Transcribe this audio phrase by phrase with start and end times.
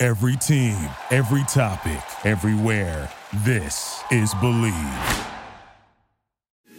[0.00, 0.78] Every team,
[1.10, 3.10] every topic, everywhere.
[3.38, 4.72] This is Believe.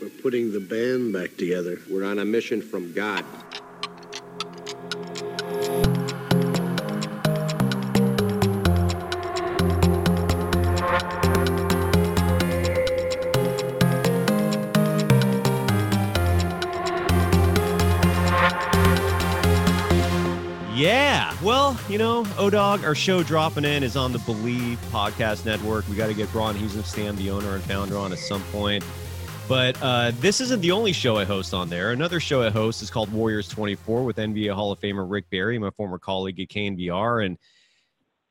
[0.01, 1.79] We're putting the band back together.
[1.89, 3.25] We're on a mission from God.
[20.79, 21.35] Yeah.
[21.43, 25.85] Well, you know, O-Dog, our show dropping in is on the Believe Podcast Network.
[25.89, 28.81] We got to get Braun Stam, the owner and founder, on at some point.
[29.49, 31.91] But uh, this isn't the only show I host on there.
[31.91, 35.59] Another show I host is called Warriors 24 with NBA Hall of Famer Rick Barry,
[35.59, 37.25] my former colleague at KNBR.
[37.25, 37.37] And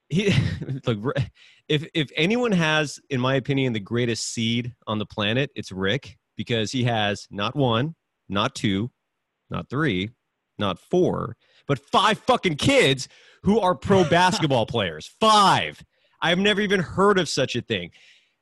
[0.09, 0.33] he,
[0.87, 1.19] look,
[1.69, 6.17] if, if anyone has, in my opinion, the greatest seed on the planet, it's Rick
[6.35, 7.95] because he has not one,
[8.27, 8.91] not two,
[9.51, 10.13] not three,
[10.59, 11.37] not four–
[11.69, 13.09] but five fucking kids
[13.43, 15.15] who are pro basketball players.
[15.21, 15.85] Five.
[16.21, 17.91] I've never even heard of such a thing.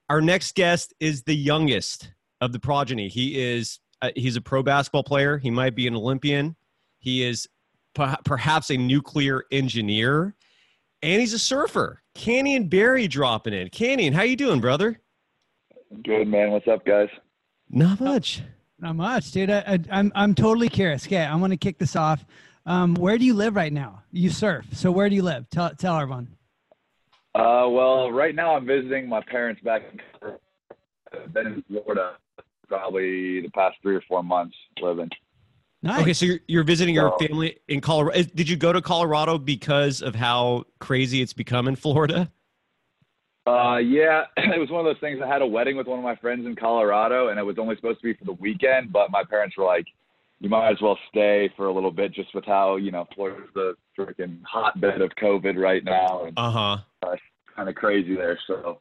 [0.08, 3.08] Our next guest is the youngest of the progeny.
[3.08, 5.38] He is uh, he's a pro basketball player.
[5.38, 6.54] He might be an Olympian.
[6.98, 7.48] He is
[7.94, 10.34] p- perhaps a nuclear engineer,
[11.02, 12.02] and he's a surfer.
[12.14, 13.68] Canyon Barry dropping in.
[13.70, 15.00] Canyon, how you doing, brother?
[16.04, 16.50] Good man.
[16.50, 17.08] What's up, guys?
[17.70, 18.42] Not much.
[18.78, 19.50] Not much, dude.
[19.50, 21.06] I, am I'm, I'm totally curious.
[21.06, 22.24] Okay, I want to kick this off.
[22.66, 24.02] Um, where do you live right now?
[24.10, 24.66] You surf.
[24.72, 25.48] So where do you live?
[25.50, 26.28] Tell tell everyone.
[27.34, 29.82] Uh, well, right now I'm visiting my parents back.
[31.12, 32.16] I've been in Florida
[32.66, 35.10] probably the past three or four months living.
[35.82, 36.00] Nice.
[36.00, 38.22] Okay, so you're, you're visiting so, your family in Colorado.
[38.34, 42.32] Did you go to Colorado because of how crazy it's become in Florida?
[43.46, 45.20] Uh, yeah, it was one of those things.
[45.22, 47.76] I had a wedding with one of my friends in Colorado, and it was only
[47.76, 48.92] supposed to be for the weekend.
[48.92, 49.86] But my parents were like,
[50.40, 53.48] you might as well stay for a little bit just with how you know Florida's
[53.54, 56.24] the freaking hotbed of COVID right now.
[56.24, 56.78] And, uh-huh.
[57.02, 57.16] Uh,
[57.54, 58.38] kind of crazy there.
[58.46, 58.80] So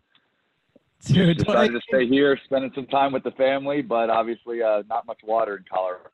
[1.05, 5.05] Dude, decided to stay here, spending some time with the family, but obviously uh, not
[5.05, 6.09] much water in Colorado.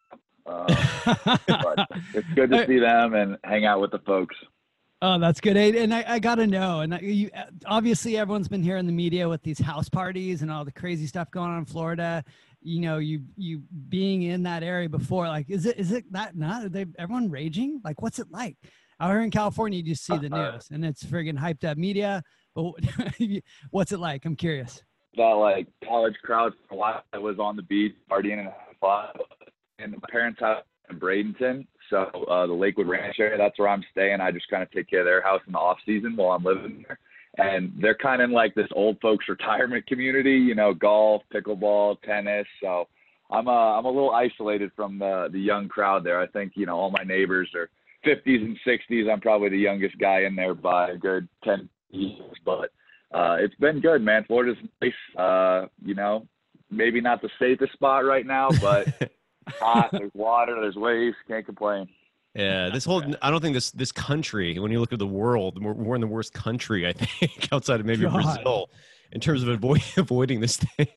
[0.45, 4.35] Uh, but it's good to see them and hang out with the folks.
[5.03, 5.57] Oh, that's good.
[5.57, 6.81] And I, I got to know.
[6.81, 7.31] And you,
[7.65, 11.07] obviously, everyone's been here in the media with these house parties and all the crazy
[11.07, 12.23] stuff going on in Florida
[12.61, 16.35] you know you you being in that area before like is it is it that
[16.37, 17.81] not Are they everyone raging?
[17.83, 18.57] Like what's it like?
[18.99, 21.77] Out here in california you just see the uh, news and it's friggin hyped up
[21.77, 22.23] media
[22.53, 22.73] but
[23.71, 24.25] what's it like?
[24.25, 24.83] I'm curious.
[25.15, 29.07] That like college crowd for a while that was on the beach partying and fun
[29.79, 33.83] and my parents house in bradenton so uh, the lakewood ranch area that's where i'm
[33.91, 34.21] staying.
[34.21, 36.43] I just kind of take care of their house in the off season while i'm
[36.43, 36.99] living there
[37.41, 42.01] and they're kind of in like this old folks retirement community, you know, golf, pickleball,
[42.01, 42.47] tennis.
[42.61, 42.87] So
[43.29, 46.19] I'm a, uh, I'm a little isolated from the the young crowd there.
[46.19, 47.69] I think you know all my neighbors are
[48.05, 49.11] 50s and 60s.
[49.11, 52.71] I'm probably the youngest guy in there by a good 10 years, but
[53.13, 54.23] uh, it's been good, man.
[54.25, 54.93] Florida's nice.
[55.17, 56.27] Uh, you know,
[56.69, 58.87] maybe not the safest spot right now, but
[59.59, 59.89] hot.
[59.91, 60.55] There's water.
[60.59, 61.15] There's waves.
[61.27, 61.87] Can't complain.
[62.35, 65.61] Yeah, this whole I don't think this this country, when you look at the world,
[65.61, 68.13] we're, we're in the worst country, I think, outside of maybe God.
[68.13, 68.69] Brazil
[69.11, 70.87] in terms of avoid, avoiding this thing.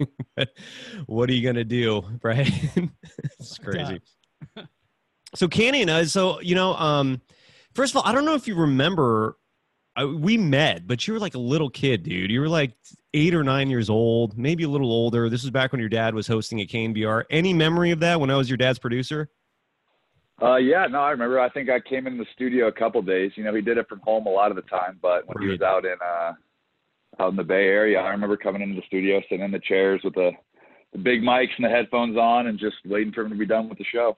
[1.06, 2.50] what are you gonna do, right?
[3.40, 4.00] it's crazy.
[5.34, 7.20] so Canyon, uh, so you know, um,
[7.74, 9.36] first of all, I don't know if you remember,
[9.96, 12.30] I, we met, but you were like a little kid, dude.
[12.30, 12.74] You were like
[13.12, 15.28] eight or nine years old, maybe a little older.
[15.28, 17.24] This was back when your dad was hosting at KNBR.
[17.30, 19.30] Any memory of that when I was your dad's producer?
[20.42, 21.38] Uh, yeah, no, I remember.
[21.38, 23.32] I think I came in the studio a couple days.
[23.36, 25.44] You know, he did it from home a lot of the time, but when right.
[25.44, 26.32] he was out in uh,
[27.20, 30.00] out in the Bay Area, I remember coming into the studio, sitting in the chairs
[30.02, 30.32] with the,
[30.92, 33.68] the big mics and the headphones on, and just waiting for him to be done
[33.68, 34.16] with the show.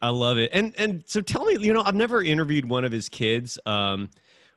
[0.00, 0.50] I love it.
[0.52, 3.56] And and so tell me, you know, I've never interviewed one of his kids.
[3.64, 4.10] Um,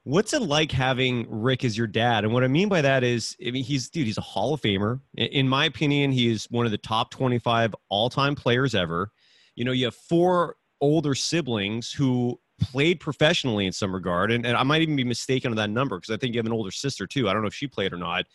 [0.04, 2.24] what's it like having Rick as your dad?
[2.24, 4.62] And what I mean by that is, I mean, he's dude, he's a Hall of
[4.62, 5.02] Famer.
[5.16, 9.12] In my opinion, he is one of the top 25 all-time players ever.
[9.56, 14.32] You know, you have four older siblings who played professionally in some regard.
[14.32, 16.46] And, and I might even be mistaken on that number because I think you have
[16.46, 17.28] an older sister too.
[17.28, 18.26] I don't know if she played or not.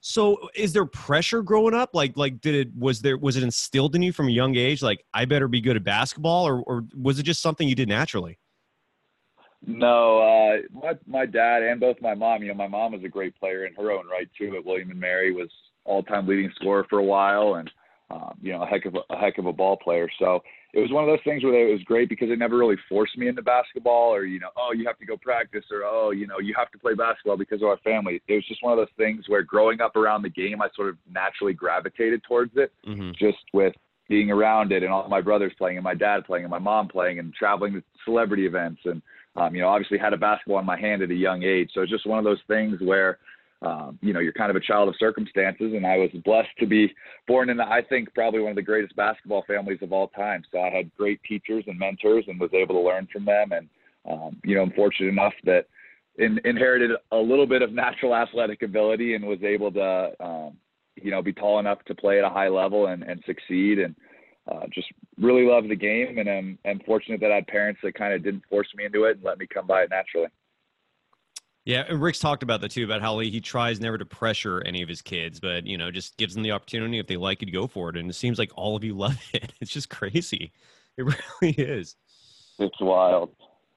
[0.00, 1.90] So is there pressure growing up?
[1.94, 4.82] Like, like did it, was there, was it instilled in you from a young age?
[4.82, 7.88] Like I better be good at basketball or, or was it just something you did
[7.88, 8.38] naturally?
[9.66, 12.42] No, uh, my my dad and both my mom.
[12.42, 14.54] You know, my mom was a great player in her own right too.
[14.56, 15.48] At William and Mary was
[15.84, 17.70] all-time leading scorer for a while, and
[18.10, 20.08] um, you know, a heck of a, a heck of a ball player.
[20.18, 20.42] So
[20.74, 23.16] it was one of those things where it was great because it never really forced
[23.16, 26.26] me into basketball, or you know, oh, you have to go practice, or oh, you
[26.26, 28.20] know, you have to play basketball because of our family.
[28.26, 30.88] It was just one of those things where growing up around the game, I sort
[30.88, 33.12] of naturally gravitated towards it, Mm-hmm.
[33.18, 33.74] just with
[34.08, 36.88] being around it and all my brothers playing and my dad playing and my mom
[36.88, 39.00] playing and traveling to celebrity events and
[39.36, 41.80] um, you know obviously had a basketball in my hand at a young age so
[41.80, 43.18] it's just one of those things where
[43.62, 46.66] um, you know you're kind of a child of circumstances and i was blessed to
[46.66, 46.92] be
[47.26, 50.60] born in i think probably one of the greatest basketball families of all time so
[50.60, 53.68] i had great teachers and mentors and was able to learn from them and
[54.10, 55.66] um, you know i'm fortunate enough that
[56.16, 60.56] in, inherited a little bit of natural athletic ability and was able to um,
[60.96, 63.94] you know, be tall enough to play at a high level and, and succeed and
[64.50, 64.86] uh, just
[65.18, 66.18] really love the game.
[66.18, 69.04] And I'm, I'm fortunate that I had parents that kind of didn't force me into
[69.04, 70.28] it and let me come by it naturally.
[71.64, 74.62] Yeah, and Rick's talked about that too, about how he, he tries never to pressure
[74.66, 77.42] any of his kids, but you know, just gives them the opportunity if they like
[77.42, 77.96] it, to go for it.
[77.96, 79.52] And it seems like all of you love it.
[79.60, 80.52] It's just crazy.
[80.96, 81.96] It really is.
[82.58, 83.30] It's wild.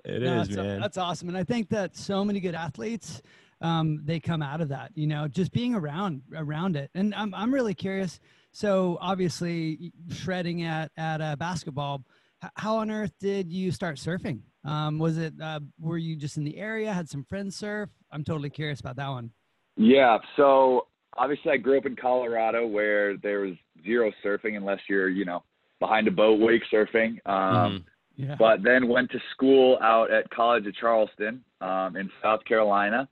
[0.06, 0.82] It is, No, that's, man.
[0.82, 1.30] that's awesome.
[1.30, 3.22] And I think that so many good athletes,
[3.62, 6.92] um, they come out of that, you know, just being around around it.
[6.94, 8.20] And I'm I'm really curious.
[8.52, 12.04] So obviously, shredding at at uh, basketball.
[12.44, 14.42] h- How on earth did you start surfing?
[14.68, 16.92] Um, was it uh, were you just in the area?
[16.94, 17.90] Had some friends surf?
[18.12, 19.32] I'm totally curious about that one.
[19.78, 20.18] Yeah.
[20.36, 20.88] So
[21.18, 23.54] obviously I grew up in Colorado where there was
[23.84, 25.44] zero surfing unless you're, you know,
[25.80, 27.20] behind a boat wake surfing.
[27.26, 27.84] Um, Mhm.
[28.18, 28.36] Yeah.
[28.38, 33.08] but then went to school out at College of Charleston um, in South Carolina,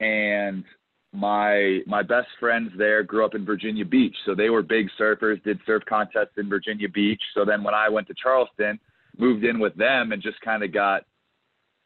[0.00, 0.64] and
[1.12, 5.42] my my best friends there grew up in Virginia Beach, so they were big surfers,
[5.44, 7.22] did surf contests in Virginia Beach.
[7.34, 8.80] So then when I went to Charleston,
[9.18, 11.04] moved in with them, and just kind of got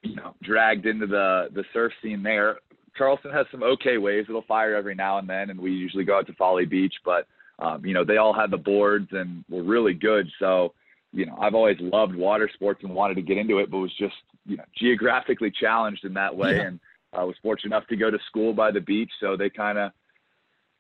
[0.03, 2.59] you know dragged into the the surf scene there.
[2.97, 6.19] Charleston has some okay waves; it'll fire every now and then, and we usually go
[6.19, 7.27] out to Folly Beach, but
[7.59, 10.75] um, you know they all had the boards and were really good, so
[11.13, 13.95] you know, I've always loved water sports and wanted to get into it, but was
[13.99, 14.15] just,
[14.47, 16.57] you know, geographically challenged in that way.
[16.57, 16.63] Yeah.
[16.63, 16.81] And
[17.13, 19.11] I was fortunate enough to go to school by the beach.
[19.21, 19.93] So they kind of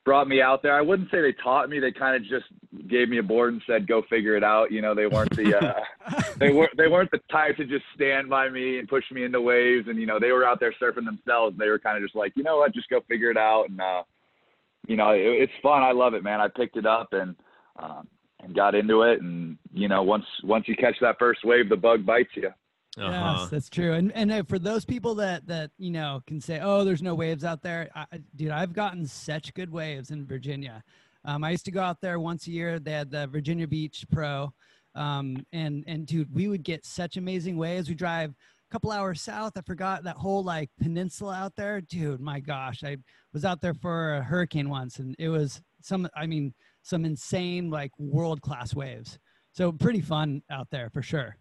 [0.04, 0.76] brought me out there.
[0.76, 1.78] I wouldn't say they taught me.
[1.78, 2.46] They kind of just
[2.88, 4.72] gave me a board and said, go figure it out.
[4.72, 8.28] You know, they weren't the, uh, they weren't, they weren't the type to just stand
[8.28, 9.86] by me and push me into waves.
[9.88, 11.54] And, you know, they were out there surfing themselves.
[11.54, 13.68] And They were kind of just like, you know what, just go figure it out.
[13.68, 14.02] And, uh,
[14.88, 15.82] you know, it, it's fun.
[15.82, 16.40] I love it, man.
[16.40, 17.36] I picked it up and,
[17.76, 18.08] um,
[18.42, 19.22] and got into it.
[19.22, 22.50] And you know, once once you catch that first wave, the bug bites you.
[22.98, 23.38] Uh-huh.
[23.40, 23.94] Yes, that's true.
[23.94, 27.14] And and uh, for those people that that you know can say, "Oh, there's no
[27.14, 30.82] waves out there," I, I- dude, I've gotten such good waves in Virginia.
[31.24, 32.78] Um, I used to go out there once a year.
[32.78, 34.52] They had the Virginia Beach Pro,
[34.94, 37.88] um, and and dude, we would get such amazing waves.
[37.88, 39.52] We drive a couple hours south.
[39.56, 42.20] I forgot that whole like peninsula out there, dude.
[42.20, 42.98] My gosh, I
[43.32, 46.06] was out there for a hurricane once, and it was some.
[46.14, 46.52] I mean,
[46.82, 49.18] some insane like world class waves.
[49.52, 51.36] So pretty fun out there for sure.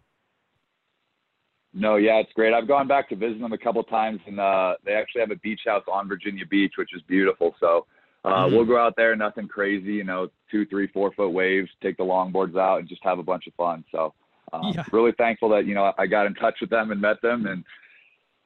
[1.74, 2.52] No, yeah, it's great.
[2.52, 5.36] I've gone back to visit them a couple times, and uh, they actually have a
[5.36, 7.54] beach house on Virginia Beach, which is beautiful.
[7.60, 7.86] So
[8.24, 8.52] uh, Mhm.
[8.52, 12.04] we'll go out there, nothing crazy, you know, two, three, four foot waves, take the
[12.04, 13.84] longboards out, and just have a bunch of fun.
[13.90, 14.12] So
[14.52, 14.84] uh, Yeah.
[14.92, 17.64] really thankful that you know I got in touch with them and met them, and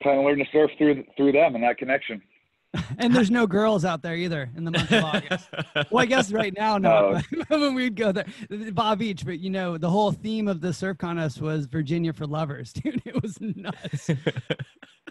[0.02, 2.22] kind of learned to surf through through them and that connection.
[2.98, 5.48] and there's no girls out there either in the month of August.
[5.90, 7.16] well, I guess right now, no.
[7.16, 7.36] Oh.
[7.48, 8.26] but when we'd go there,
[8.72, 12.26] Bob Beach, but you know, the whole theme of the surf contest was Virginia for
[12.26, 13.02] lovers, dude.
[13.04, 14.10] It was nuts.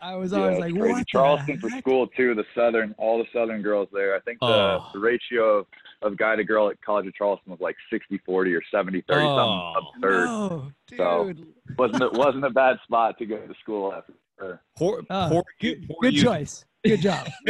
[0.01, 0.94] I was always it's like, crazy.
[0.94, 1.08] what?
[1.08, 1.80] Charleston the for heck?
[1.84, 2.36] school too.
[2.36, 4.16] The southern, all the southern girls there.
[4.16, 4.89] I think the, Oh.
[4.94, 5.66] the ratio of,
[6.01, 9.74] of guy to girl at College of Charleston was like 60-40 or 70-30, Oh.
[9.74, 10.25] something absurd.
[10.25, 11.48] No, So- dude.
[11.78, 14.13] wasn't it wasn't a bad spot to go to school after.
[14.38, 14.62] Sure.
[14.78, 16.24] Poor, Oh, poor you, good poor good you.
[16.24, 16.66] choice.
[16.86, 17.27] Good job.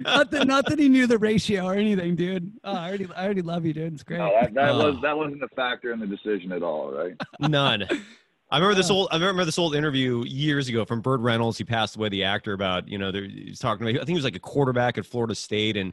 [0.00, 2.52] not that not that he knew the ratio or anything, dude.
[2.62, 3.94] Oh, I already I already love you, dude.
[3.94, 4.18] It's great.
[4.18, 4.76] No, that, that oh.
[4.86, 5.00] was Oh.
[5.02, 7.14] that wasn't a factor in the decision at all, right?
[7.40, 7.84] None.
[8.50, 9.08] I remember this old.
[9.10, 11.58] I remember this old interview years ago from Burt Reynolds.
[11.58, 13.94] He passed away, the actor, about you know there- he was talking about.
[13.96, 15.92] I think he was like a quarterback at Florida State, and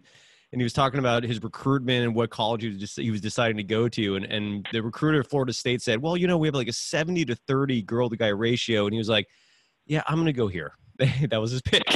[0.51, 3.21] and he was talking about his recruitment and what college he was, just, he was
[3.21, 4.15] deciding to go to.
[4.15, 6.73] And and the recruiter at Florida State said, "Well, you know, we have like a
[6.73, 9.27] seventy to thirty girl to guy ratio," and he was like,
[9.87, 10.73] "Yeah, I'm gonna go here."
[11.29, 11.83] that was his pick.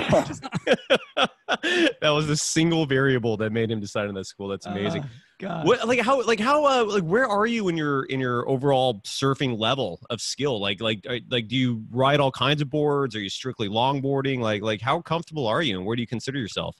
[1.47, 4.47] that was the single variable that made him decide on that school.
[4.47, 5.03] That's amazing.
[5.05, 5.09] Oh,
[5.39, 5.67] God.
[5.67, 9.01] What like how like how uh like where are you in your in your overall
[9.05, 10.59] surfing level of skill?
[10.59, 13.15] Like like like do you ride all kinds of boards?
[13.15, 14.39] Are you strictly longboarding?
[14.39, 16.75] Like like how comfortable are you and where do you consider yourself?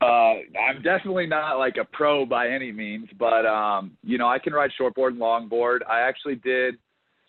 [0.00, 4.38] Uh, I'm definitely not like a pro by any means, but um, you know I
[4.38, 5.78] can ride shortboard and longboard.
[5.88, 6.76] I actually did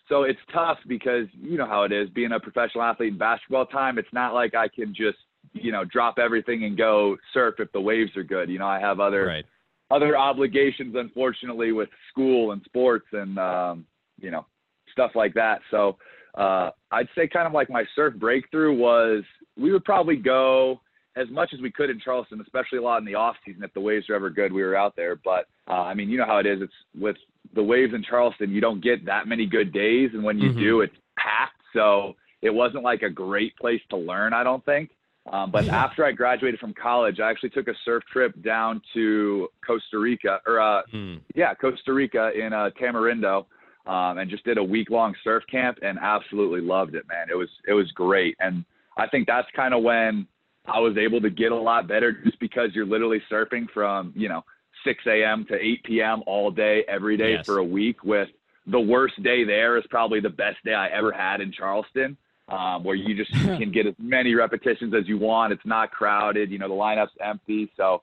[0.08, 3.66] so it's tough because you know how it is being a professional athlete in basketball
[3.66, 3.98] time.
[3.98, 5.18] It's not like I can just
[5.52, 8.48] you know drop everything and go surf if the waves are good.
[8.48, 9.44] You know, I have other Right.
[9.90, 13.86] other obligations, unfortunately, with school and sports and um,
[14.20, 14.46] you know
[14.92, 15.60] stuff like that.
[15.70, 15.96] So
[16.36, 19.24] uh, I'd say kind of like my surf breakthrough was
[19.56, 20.80] we would probably go
[21.16, 23.62] as much as we could in Charleston, especially a lot in the off season.
[23.62, 25.16] If the waves are ever good, we were out there.
[25.16, 26.60] But uh, I mean, you know how it is.
[26.60, 27.16] It's with
[27.54, 30.58] the waves in Charleston, you don't get that many good days, and when you Mhm.
[30.58, 31.62] do, it's packed.
[31.72, 34.90] So it wasn't like a great place to learn, I don't think.
[35.32, 35.84] Um, but Yeah.
[35.84, 40.40] after I graduated from college, I actually took a surf trip down to Costa Rica,
[40.46, 41.16] or uh, Hmm.
[41.34, 43.46] yeah, Costa Rica in uh, Tamarindo,
[43.86, 47.28] um, and just did a week long surf camp and absolutely loved it, man.
[47.30, 48.64] It was it was great, and
[48.96, 50.26] I think that's kind of when
[50.68, 54.28] I was able to get a lot better, just because you're literally surfing from you
[54.28, 54.44] know
[54.84, 55.44] 6 a.m.
[55.48, 56.22] to 8 p.m.
[56.26, 57.46] all day, every day Yes.
[57.46, 58.04] for a week.
[58.04, 58.28] With
[58.66, 62.16] the worst day there is probably the best day I ever had in Charleston.
[62.48, 65.52] Um, where you just can get as many repetitions as you want.
[65.52, 66.50] It's not crowded.
[66.52, 67.72] You know, the lineup's empty.
[67.76, 68.02] So,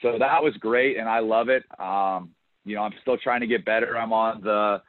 [0.00, 1.62] so that was great, and I love it.
[1.78, 2.30] Um,
[2.64, 3.98] you know, I'm still trying to get better.
[3.98, 4.80] I'm on the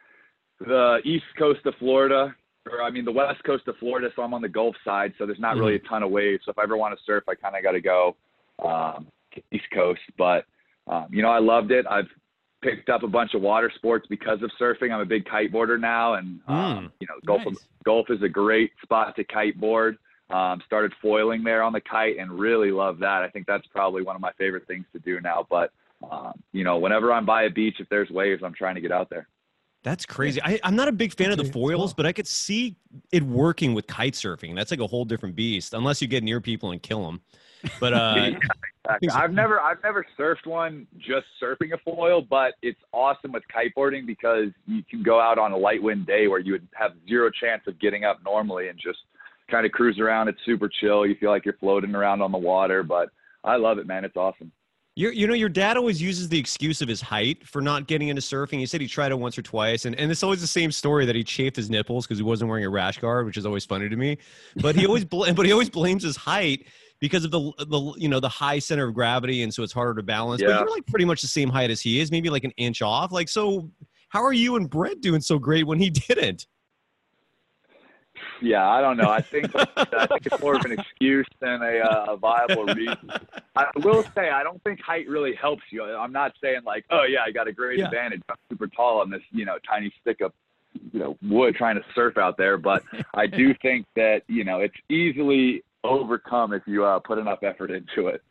[0.60, 2.36] the east coast of Florida, or
[2.82, 5.14] I mean the west coast of Florida, so I'm on the Gulf side.
[5.18, 6.44] So there's not really a ton of waves.
[6.46, 8.16] So if I ever want to surf, I kind of got to go
[8.64, 9.08] um,
[9.52, 10.02] east coast.
[10.18, 10.46] But
[10.88, 11.86] um, you know, I loved it.
[11.90, 12.08] I've
[12.62, 14.92] picked up a bunch of water sports because of surfing.
[14.94, 16.92] I'm a big kiteboarder now, and um, Mm.
[17.00, 17.58] you know, Gulf Nice.
[17.84, 19.98] Gulf is a great spot to kiteboard.
[20.30, 23.22] Um, started foiling there on the kite and really love that.
[23.22, 25.46] I think that's probably one of my favorite things to do now.
[25.50, 25.72] But
[26.10, 28.92] um, you know, whenever I'm by a beach, if there's waves, I'm trying to get
[28.92, 29.28] out there.
[29.84, 30.42] That's crazy.
[30.42, 32.78] I, I'm not a big fan of the foils, but I could see
[33.12, 34.56] it working with kite surfing.
[34.56, 37.22] That's like a whole different beast, unless you get near people and kill them.
[37.82, 38.14] But uh,
[38.86, 39.10] Yeah, exactly.
[39.10, 44.06] I've never I've never surfed one just surfing a foil, but it's awesome with kiteboarding
[44.06, 47.30] because you can go out on a light wind day where you would have zero
[47.30, 49.00] chance of getting up normally and just
[49.50, 50.28] kind of cruise around.
[50.28, 51.06] It's super chill.
[51.06, 53.10] You feel like you're floating around on the water, but
[53.44, 54.06] I love it, man.
[54.06, 54.52] It's awesome.
[54.96, 58.10] You you know, your dad always uses the excuse of his height for not getting
[58.10, 58.60] into surfing.
[58.60, 61.06] He said he tried it once or twice, and, and it's always the same story
[61.08, 63.66] that he chafed his nipples because he wasn't wearing a rash guard, which is always
[63.66, 64.20] funny to me.
[64.58, 66.68] But he always bl- but he always blames his height
[67.00, 69.96] because of the the you know the high center of gravity, and so it's harder
[69.96, 70.42] to balance.
[70.42, 72.84] But you're like pretty much the same height as he is, maybe like an inch
[72.84, 73.12] off.
[73.12, 73.72] Like so,
[74.10, 76.46] how are you and Brent doing so great when he didn't?
[78.42, 79.10] Yeah, I don't know.
[79.10, 83.12] I think I think it's more of an excuse than a, uh, a viable reason.
[83.56, 85.84] I will say I don't think height really helps you.
[85.84, 87.86] I'm not saying like, oh yeah, I got a great Yeah.
[87.86, 88.22] advantage.
[88.30, 90.32] I'm super tall on this, you know, tiny stick of,
[90.92, 92.58] you know, wood trying to surf out there.
[92.58, 97.44] But I do think that you know it's easily overcome if you uh, put enough
[97.44, 98.22] effort into it.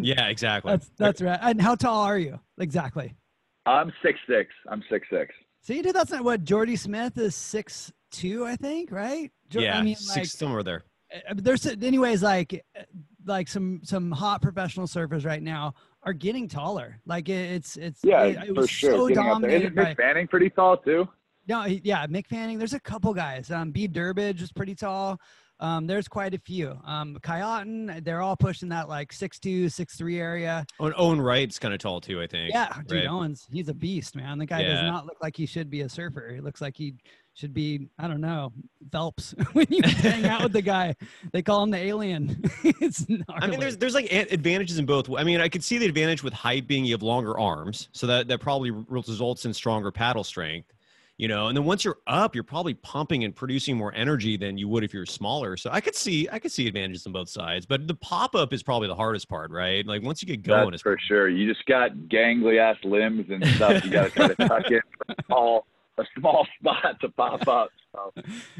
[0.00, 0.70] Yeah, exactly.
[0.72, 1.38] That's that's right.
[1.42, 3.14] And how tall are you exactly?
[3.66, 4.50] I'm six six.
[4.68, 5.34] I'm six six.
[5.62, 9.30] See, dude, that's not what Jordy Smith is six two, I think, right?
[9.50, 10.84] Yeah, I mean, six like, somewhere there.
[11.28, 12.82] uh, there's anyways like uh,
[13.26, 17.00] like some some hot professional surfers right now are getting taller.
[17.06, 18.90] Like it, it's it's Yeah, it, it for was sure.
[18.92, 19.50] so Getting up there.
[19.50, 21.08] dominated Isn't by Fanning pretty tall too?
[21.46, 22.58] no yeah Mick Fanning.
[22.58, 23.50] There's a couple guys.
[23.50, 25.18] Um, Bede Durbidge is pretty tall.
[25.60, 26.76] Um, there's quite a few.
[26.84, 30.66] Um, Kai Otton, they're all pushing that like six two, six three area.
[30.80, 32.52] Owen, Owen Wright's kind of tall too, I think.
[32.52, 33.06] Yeah, dude, right?
[33.08, 34.38] Owens, he's a beast, man.
[34.38, 36.32] The guy does not look like he should be a surfer.
[36.34, 36.94] He looks like he
[37.34, 38.52] should be, I don't know,
[38.92, 39.34] Phelps.
[39.52, 40.94] when you hang out with the guy,
[41.32, 42.42] they call him the alien.
[42.64, 45.10] it's I mean, there's there's like advantages in both.
[45.10, 48.06] I mean, I could see the advantage with height being you have longer arms, so
[48.06, 50.72] that that probably results in stronger paddle strength.
[51.16, 54.58] You know, and then once you're up, you're probably pumping and producing more energy than
[54.58, 55.56] you would if you're smaller.
[55.56, 58.52] So I could see I could see advantages on both sides, but the pop up
[58.52, 59.86] is probably the hardest part, right?
[59.86, 61.28] Like once you get going, That's it's for sure.
[61.28, 63.84] You just got gangly ass limbs and stuff.
[63.84, 65.66] You got to kind of tuck in a small,
[65.98, 67.70] a small spot to pop up.
[67.92, 68.12] So,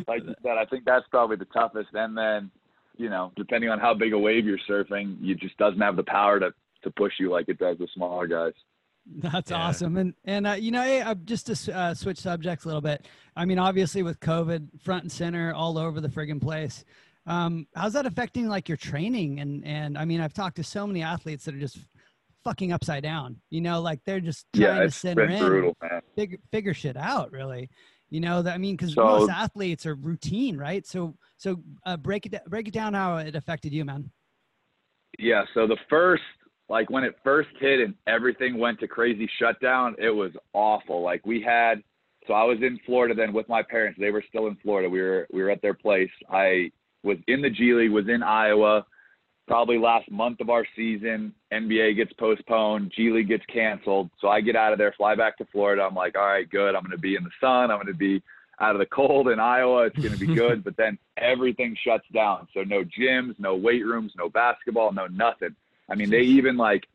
[0.06, 1.88] like you said, I think that's probably the toughest.
[1.94, 2.50] And then,
[2.96, 6.04] you know, depending on how big a wave you're surfing, you just doesn't have the
[6.04, 8.52] power to to push you like it does the smaller guys.
[9.16, 9.58] That's Yeah.
[9.58, 9.96] awesome.
[9.96, 13.06] And and uh, you know, hey, uh, just to uh, switch subjects a little bit.
[13.36, 16.84] I mean, obviously with COVID front and center all over the friggin' place.
[17.26, 19.40] Um, how's that affecting like your training?
[19.40, 21.78] And and I mean, I've talked to so many athletes that are just
[22.44, 23.36] fucking upside down.
[23.50, 26.00] You know, like they're just trying Yeah, to center been in, brutal, man.
[26.16, 27.32] figure figure shit out.
[27.32, 27.70] Really,
[28.10, 30.86] you know that I mean, because So- most athletes are routine, right?
[30.86, 34.10] So so uh, break it break it down how it affected you, man.
[35.18, 36.22] Yeah, so the first
[36.68, 41.02] like when it first hit and everything went to crazy shutdown, it was awful.
[41.02, 41.82] Like we had
[42.26, 43.98] so I was in Florida then with my parents.
[44.00, 44.88] They were still in Florida.
[44.88, 46.10] We were we were at their place.
[46.30, 46.70] I
[47.02, 48.84] was in the G League, was in Iowa.
[49.46, 54.10] Probably last month of our season, NBA gets postponed, G League gets canceled.
[54.18, 55.82] So I get out of there, fly back to Florida.
[55.82, 56.74] I'm like, all right, good.
[56.74, 57.70] I'm going to be in the sun.
[57.70, 58.22] I'm going to be
[58.60, 59.84] out of the cold in Iowa.
[59.84, 60.64] It's going to be good.
[60.64, 62.48] but then everything shuts down.
[62.54, 65.54] So no gyms, no weight rooms, no basketball, no nothing.
[65.90, 66.86] I mean, they even like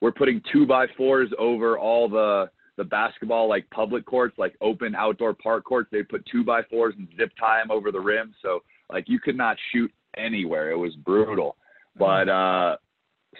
[0.00, 4.94] we're putting two by fours over all the the basketball like public courts, like open
[4.94, 5.90] outdoor park courts.
[5.92, 8.34] They put two by fours and zip tie them over the rim.
[8.40, 10.70] So like you could not shoot anywhere.
[10.70, 11.56] It was brutal.
[12.00, 12.76] But uh,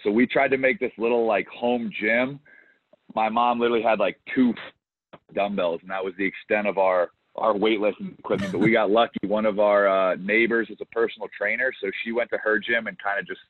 [0.05, 2.39] so we tried to make this little like home gym.
[3.15, 4.55] My mom literally had like two
[5.35, 8.53] dumbbells, and that was the extent of our our weightlifting equipment.
[8.53, 9.19] But we got lucky.
[9.27, 12.87] One of our uh, neighbors is a personal trainer, so she went to her gym
[12.87, 13.41] and kind of just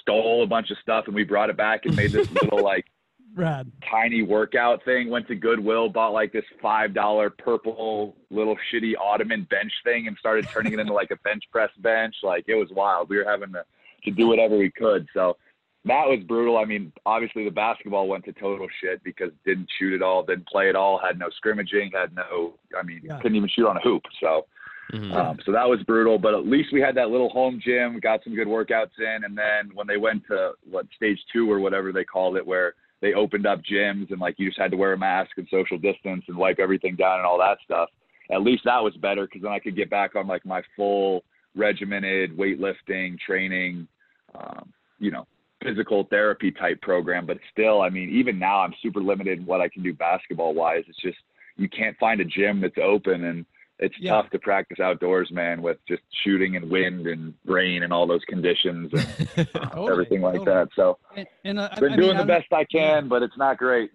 [0.00, 2.86] stole a bunch of stuff, and we brought it back and made this little like
[3.34, 3.70] Rad.
[3.90, 5.10] tiny workout thing.
[5.10, 10.16] Went to Goodwill, bought like this five dollar purple little shitty ottoman bench thing, and
[10.16, 12.14] started turning it into like a bench press bench.
[12.22, 13.10] Like it was wild.
[13.10, 13.64] We were having to
[14.04, 15.06] to do whatever we could.
[15.14, 15.36] So
[15.84, 16.58] that was brutal.
[16.58, 20.48] I mean, obviously the basketball went to total shit because didn't shoot at all, didn't
[20.48, 22.54] play at all, had no scrimmaging, had no.
[22.78, 23.18] I mean, Yeah.
[23.20, 24.02] couldn't even shoot on a hoop.
[24.20, 24.46] So.
[24.92, 25.12] Mhm.
[25.12, 28.24] Um, so that was brutal, but at least we had that little home gym, got
[28.24, 31.92] some good workouts in, and then when they went to what stage two or whatever
[31.92, 34.94] they called it, where they opened up gyms and like you just had to wear
[34.94, 37.90] a mask and social distance and wipe everything down and all that stuff.
[38.30, 41.22] At least that was better because then I could get back on like my full
[41.58, 43.86] regimented weightlifting training,
[44.34, 45.26] um, you know,
[45.62, 47.26] physical therapy type program.
[47.26, 50.54] But still, I mean, even now I'm super limited in what I can do basketball
[50.54, 50.84] wise.
[50.88, 51.18] It's just
[51.56, 53.44] you can't find a gym that's open and
[53.80, 54.12] it's Yeah.
[54.12, 58.24] tough to practice outdoors, man, with just shooting and wind and rain and all those
[58.28, 60.56] conditions and uh, Totally, everything like totally.
[60.56, 60.68] that.
[60.74, 63.56] So And, and uh, been I doing mean, the best I can, but it's not
[63.58, 63.90] great.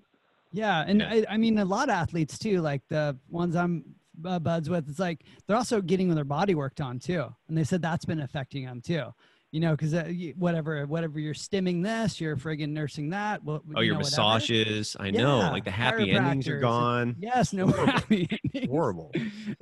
[0.52, 1.10] Yeah, and Yeah.
[1.10, 4.90] I, I mean a lot of athletes too, like the ones I'm uh, buds with.
[4.90, 8.22] It's like they're also getting their body worked on too, and they said that's been
[8.22, 9.14] affecting them too.
[9.52, 13.44] You know, because uh, whatever, whatever you're stimming this, you're friggin' nursing that.
[13.44, 14.22] Well, oh, you your know, whatever.
[14.34, 14.98] massages.
[15.00, 15.42] I know.
[15.42, 17.16] Yeah, Like the happy endings are gone.
[17.20, 18.68] Yes, no happy endings.
[18.72, 19.12] Horrible.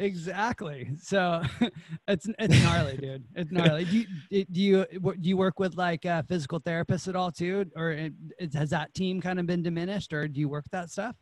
[0.05, 0.89] Exactly.
[1.01, 1.41] So
[2.08, 3.24] it's it's gnarly, dude.
[3.36, 3.86] It's gnarly.
[3.86, 7.65] Do you do you do you work with like uh, physical therapists at all too,
[7.75, 10.89] or it, it- has that team kind of been diminished, or do you work that
[10.89, 11.15] stuff?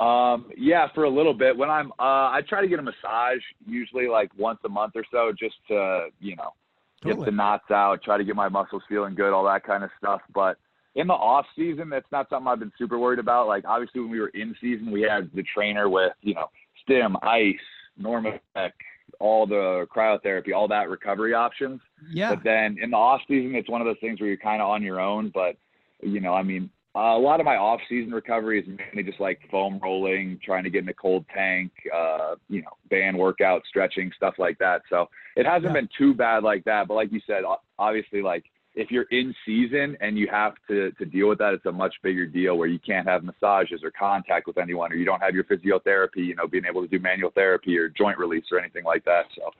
[0.00, 1.54] Um, yeah, for a little bit.
[1.56, 5.04] When I'm, uh, I try to get a massage usually like once a month or
[5.12, 6.54] so, just to you know
[7.02, 7.26] get Totally.
[7.26, 10.22] the knots out, try to get my muscles feeling good, all that kind of stuff.
[10.34, 10.56] But
[10.94, 13.46] in the off season, that's not something I've been super worried about.
[13.46, 16.46] Like obviously when we were in season, we had the trainer with you know
[16.82, 17.54] stim, ice,
[18.00, 18.72] Normatec,
[19.18, 21.78] all the cryotherapy, all that recovery options.
[22.10, 22.34] Yeah.
[22.34, 24.68] But then in the off season, it's one of those things where you're kind of
[24.68, 25.30] on your own.
[25.32, 25.56] But
[26.02, 29.20] you know, I mean, uh, a lot of my off season recovery is mainly just
[29.20, 33.62] like foam rolling, trying to get in a cold tank, uh, you know, band workout,
[33.68, 34.82] stretching, stuff like that.
[34.90, 35.80] So it hasn't Yeah.
[35.80, 36.88] been too bad like that.
[36.88, 37.44] But like you said,
[37.78, 41.66] obviously, like if you're in season and you have to to deal with that, it's
[41.66, 45.04] a much bigger deal where you can't have massages or contact with anyone, or you
[45.04, 48.46] don't have your physiotherapy, you know, being able to do manual therapy or joint release
[48.50, 49.26] or anything like that.
[49.36, 49.50] So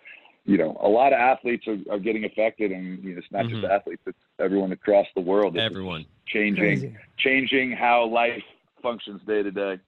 [0.45, 3.45] you know, a lot of athletes are, are getting affected, and you know, it's not
[3.47, 3.51] Mhm.
[3.61, 5.57] just athletes; it's everyone across the world.
[5.57, 6.07] It's Everyone.
[6.27, 6.97] changing, Crazy.
[7.19, 8.43] changing how life
[8.83, 9.79] functions day to day.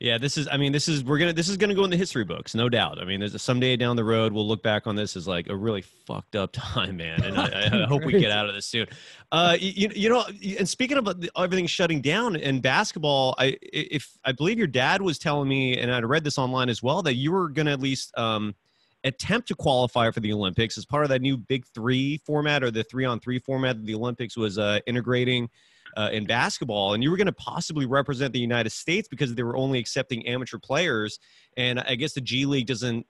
[0.00, 0.48] Yeah, this is.
[0.50, 1.04] I mean, this is.
[1.04, 1.32] We're gonna.
[1.32, 2.98] This is gonna go in the history books, no doubt.
[3.00, 5.48] I mean, there's a, someday down the road we'll look back on this as like
[5.48, 7.22] a really fucked up time, man.
[7.22, 8.88] And I, I hope we get out of this soon.
[9.30, 10.24] Uh, you, you know,
[10.58, 15.02] and speaking of the- everything shutting down in basketball, I if I believe your dad
[15.02, 17.80] was telling me, and I'd read this online as well, that you were gonna at
[17.80, 18.56] least um,
[19.04, 22.70] attempt to qualify for the Olympics as part of that new Big Three format or
[22.70, 25.48] the three on three format that the Olympics was uh, integrating
[25.96, 29.42] uh, in basketball, and you were going to possibly represent the United States because they
[29.42, 31.18] were only accepting amateur players,
[31.56, 33.06] and I guess the G League doesn't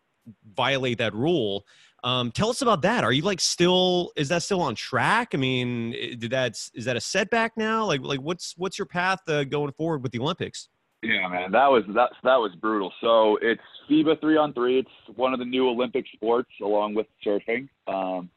[0.55, 1.65] violate that rule.
[2.05, 3.05] Um, tell us about that.
[3.05, 4.11] Are you like still?
[4.17, 5.31] Is that still on track?
[5.35, 7.85] I mean, did that is that a setback now?
[7.85, 10.69] Like, like what's what's your path uh, going forward with the Olympics?
[11.03, 12.93] Yeah, man, that was that that was brutal.
[13.01, 13.61] So it's
[13.91, 14.79] FIBA three on three.
[14.79, 17.69] It's one of the new Olympic sports along with surfing.
[17.89, 18.31] Um,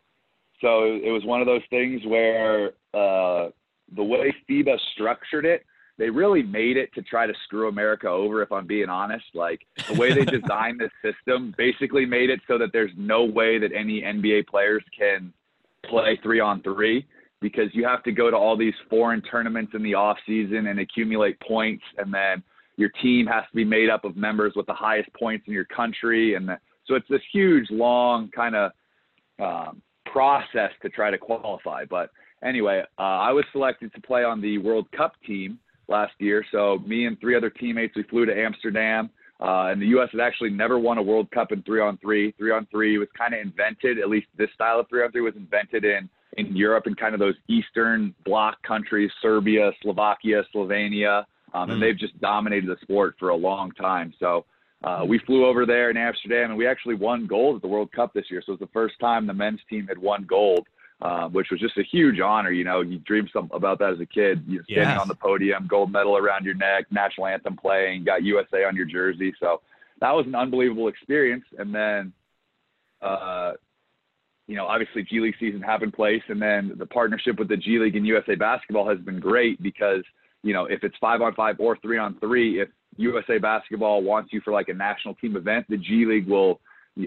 [0.62, 3.50] so it was one of those things where uh,
[3.96, 5.64] the way FIBA structured it,
[6.00, 8.42] they really made it to try to screw America over.
[8.42, 12.58] If I'm being honest, like the way they designed this system basically made it so
[12.58, 15.32] that there's no way that any NBA players can
[15.88, 17.06] play three on three
[17.42, 20.80] because you have to go to all these foreign tournaments in the off season and
[20.80, 22.42] accumulate points and then
[22.78, 25.66] your team has to be made up of members with the highest points in your
[25.66, 26.50] country and
[26.88, 28.72] so it's this huge long kind of
[29.40, 32.10] um, process to try to qualify but
[32.44, 36.80] anyway uh, i was selected to play on the world cup team last year so
[36.86, 39.10] me and three other teammates we flew to amsterdam
[39.42, 40.08] uh, and the U.S.
[40.14, 42.34] has actually never won a World Cup in three on three.
[42.38, 45.22] Three on three was kind of invented, at least this style of three on three
[45.22, 51.24] was invented in in Europe and kind of those Eastern Bloc countries, Serbia, Slovakia, Slovenia,
[51.56, 51.86] um, and Mm.
[51.86, 54.14] they've just dominated the sport for a long time.
[54.20, 54.46] So
[54.84, 57.92] uh, we flew over there in Amsterdam, and we actually won gold at the World
[57.92, 58.42] Cup this year.
[58.46, 60.68] So it was the first time the men's team had won gold,
[61.02, 62.52] uh, which was just a huge honor.
[62.52, 64.44] You know, you dream some about that as a kid.
[64.48, 65.00] You know, standing Yes.
[65.00, 68.86] on the podium, gold medal around your neck, national anthem playing, got USA on your
[68.86, 69.34] jersey.
[69.40, 69.62] So
[70.02, 71.46] that was an unbelievable experience.
[71.58, 72.14] And then,
[73.02, 73.54] uh,
[74.48, 77.80] you know, obviously G League season happened place, and then the partnership with the G
[77.80, 80.04] League and USA Basketball has been great because
[80.46, 84.32] you know if it's five on five or three on three, if USA Basketball wants
[84.32, 86.62] you for like a national team event, the G League will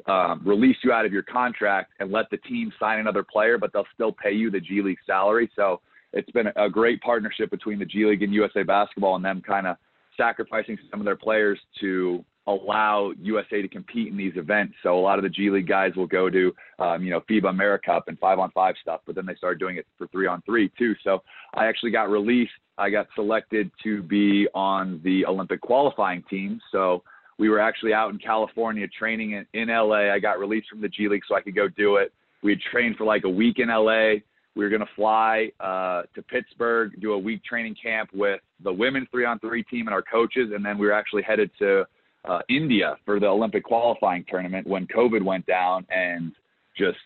[0.06, 3.72] um, release you out of your contract and let the team sign another player, but
[3.72, 5.50] they'll still pay you the G League salary.
[5.56, 5.80] So
[6.12, 9.66] it's been a great partnership between the G League and USA Basketball, and them kind
[9.66, 9.76] of
[10.16, 14.74] sacrificing some of their players to allow USA to compete in these events.
[14.82, 17.42] So a lot of the G League guys will go to, um, you know, FIBA
[17.42, 20.42] AmeriCup and five on five stuff, but then they started doing it for three on
[20.42, 20.94] three too.
[21.04, 21.22] So
[21.54, 22.52] I actually got released.
[22.78, 26.60] I got selected to be on the Olympic qualifying team.
[26.70, 27.02] So
[27.38, 30.12] we were actually out in California training in, in LA.
[30.12, 32.12] I got released from the G League so I could go do it.
[32.42, 34.20] We had trained for like a week in LA.
[34.54, 38.72] We were going to fly uh, to Pittsburgh, do a week training camp with the
[38.72, 40.50] women's three on three team and our coaches.
[40.54, 41.84] And then we were actually headed to
[42.28, 46.32] uh, India for the Olympic qualifying tournament when COVID went down and
[46.76, 46.98] just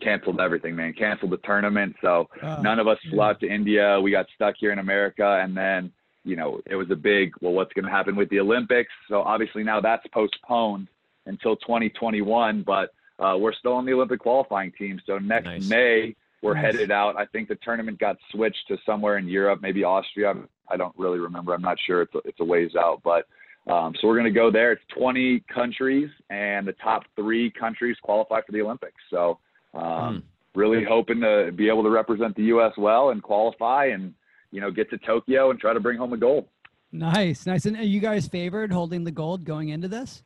[0.00, 0.92] canceled everything, man.
[0.92, 1.94] Canceled the tournament.
[2.00, 4.00] So Oh, none of us flew out to India.
[4.00, 5.40] We got stuck here in America.
[5.42, 5.92] And then,
[6.24, 8.92] you know, it was a big, well, what's going to happen with the Olympics?
[9.08, 10.88] So obviously now that's postponed
[11.26, 15.00] until 2021, but uh, we're still on the Olympic qualifying team.
[15.06, 15.68] So next Nice.
[15.68, 16.64] May, we're Nice.
[16.66, 17.16] headed out.
[17.16, 20.34] I think the tournament got switched to somewhere in Europe, maybe Austria.
[20.70, 21.52] I don't really remember.
[21.54, 22.02] I'm not sure.
[22.02, 23.26] It's a, it's a ways out, but
[23.66, 24.72] um, so we're going to go there.
[24.72, 29.00] It's 20 countries, and the top three countries qualify for the Olympics.
[29.10, 29.38] So
[29.74, 30.22] um,
[30.54, 32.72] really hoping to be able to represent the U.S.
[32.76, 34.14] well and qualify, and
[34.50, 36.46] you know get to Tokyo and try to bring home a gold.
[36.90, 37.66] Nice, nice.
[37.66, 40.22] And are you guys favored holding the gold going into this?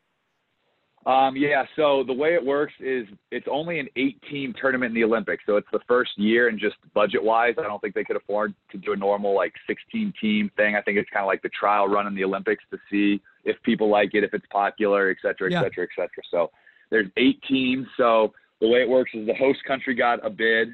[1.04, 5.02] Um, yeah, so the way it works is it's only an eight-team tournament in the
[5.02, 8.54] Olympics, so it's the first year, and just budget-wise, I don't think they could afford
[8.70, 10.76] to do a normal like 16-team thing.
[10.76, 13.60] I think it's kind of like the trial run in the Olympics to see if
[13.64, 15.62] people like it, if it's popular, et cetera, et Yeah.
[15.62, 16.22] cetera, et cetera.
[16.30, 16.52] So
[16.90, 17.88] there's eight teams.
[17.96, 20.68] So the way it works is the host country got a bid,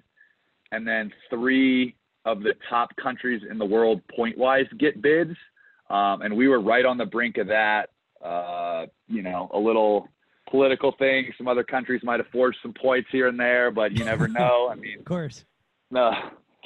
[0.70, 1.96] and then three
[2.26, 5.34] of the top countries in the world point-wise get bids,
[5.88, 7.88] um, and we were right on the brink of that.
[8.22, 10.06] Uh, you know, a little
[10.50, 11.32] political thing.
[11.38, 14.68] Some other countries might have forged some points here and there, but you never know.
[14.70, 15.44] I mean, Of course.
[15.90, 16.12] no,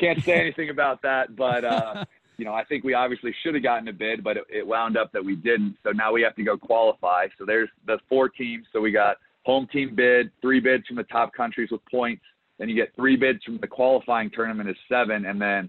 [0.01, 1.37] can't say anything about that.
[1.37, 2.05] But uh,
[2.37, 4.97] you know, I think we obviously should have gotten a bid, but it, it wound
[4.97, 5.77] up that we didn't.
[5.85, 7.29] So now we have to go qualify.
[7.39, 8.67] So there's the four teams.
[8.73, 12.23] So we got home team bid, three bids from the top countries with points.
[12.59, 15.69] Then you get three bids from the qualifying tournament is seven, and then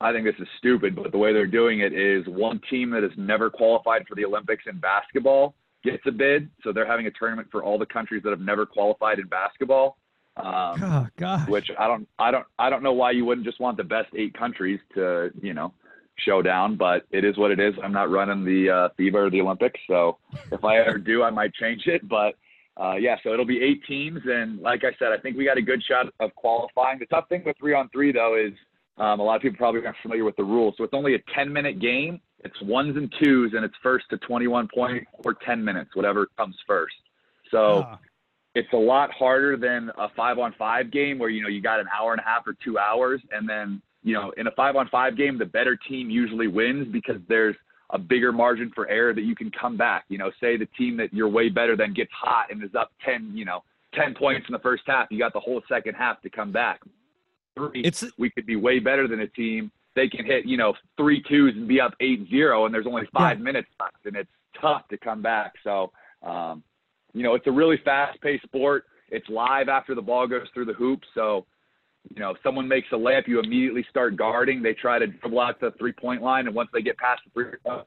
[0.00, 3.02] I think this is stupid, but the way they're doing it is one team that
[3.02, 6.50] has never qualified for the Olympics in basketball gets a bid.
[6.62, 9.96] So they're having a tournament for all the countries that have never qualified in basketball.
[10.36, 10.44] Um,
[10.82, 11.48] Oh gosh.
[11.48, 14.08] which I don't, I don't, I don't know why you wouldn't just want the best
[14.16, 15.72] eight countries to, you know,
[16.16, 17.74] show down, but it is what it is.
[17.82, 20.18] I'm not running the uh, FIBA or the Olympics, so
[20.52, 22.08] if I ever do, I might change it.
[22.08, 22.34] But
[22.80, 25.58] uh, yeah, so it'll be eight teams, and like I said, I think we got
[25.58, 26.98] a good shot of qualifying.
[26.98, 28.52] The tough thing with three on three though is
[28.98, 30.74] um, a lot of people probably aren't familiar with the rules.
[30.76, 32.20] So it's only a 10 minute game.
[32.44, 36.56] It's ones and twos, and it's first to 21 points or 10 minutes, whatever comes
[36.66, 36.94] first.
[37.50, 37.98] So Oh,
[38.54, 41.80] it's a lot harder than a five on five game where you know you got
[41.80, 44.74] an hour and a half or two hours and then you know in a five
[44.74, 47.54] on five game the better team usually wins because there's
[47.90, 50.04] a bigger margin for error that you can come back.
[50.08, 52.92] You know say the team that you're way better than gets hot and is up
[53.04, 53.62] 10 you know
[53.94, 56.80] 10 points in the first half you got the whole second half to come back.
[57.56, 59.70] Three It's we could be way better than a team.
[59.94, 63.08] They can hit you know three twos and be up eight zero and there's only
[63.12, 65.54] five minutes left and it's tough to come back.
[65.64, 66.62] So um
[67.14, 68.84] you know, it's a really fast-paced sport.
[69.10, 71.00] It's live after the ball goes through the hoop.
[71.14, 71.46] So,
[72.14, 74.62] you know, if someone makes a layup, you immediately start guarding.
[74.62, 77.66] They try to dribble out the three-point line, and once they get past the three-point
[77.66, 77.84] line,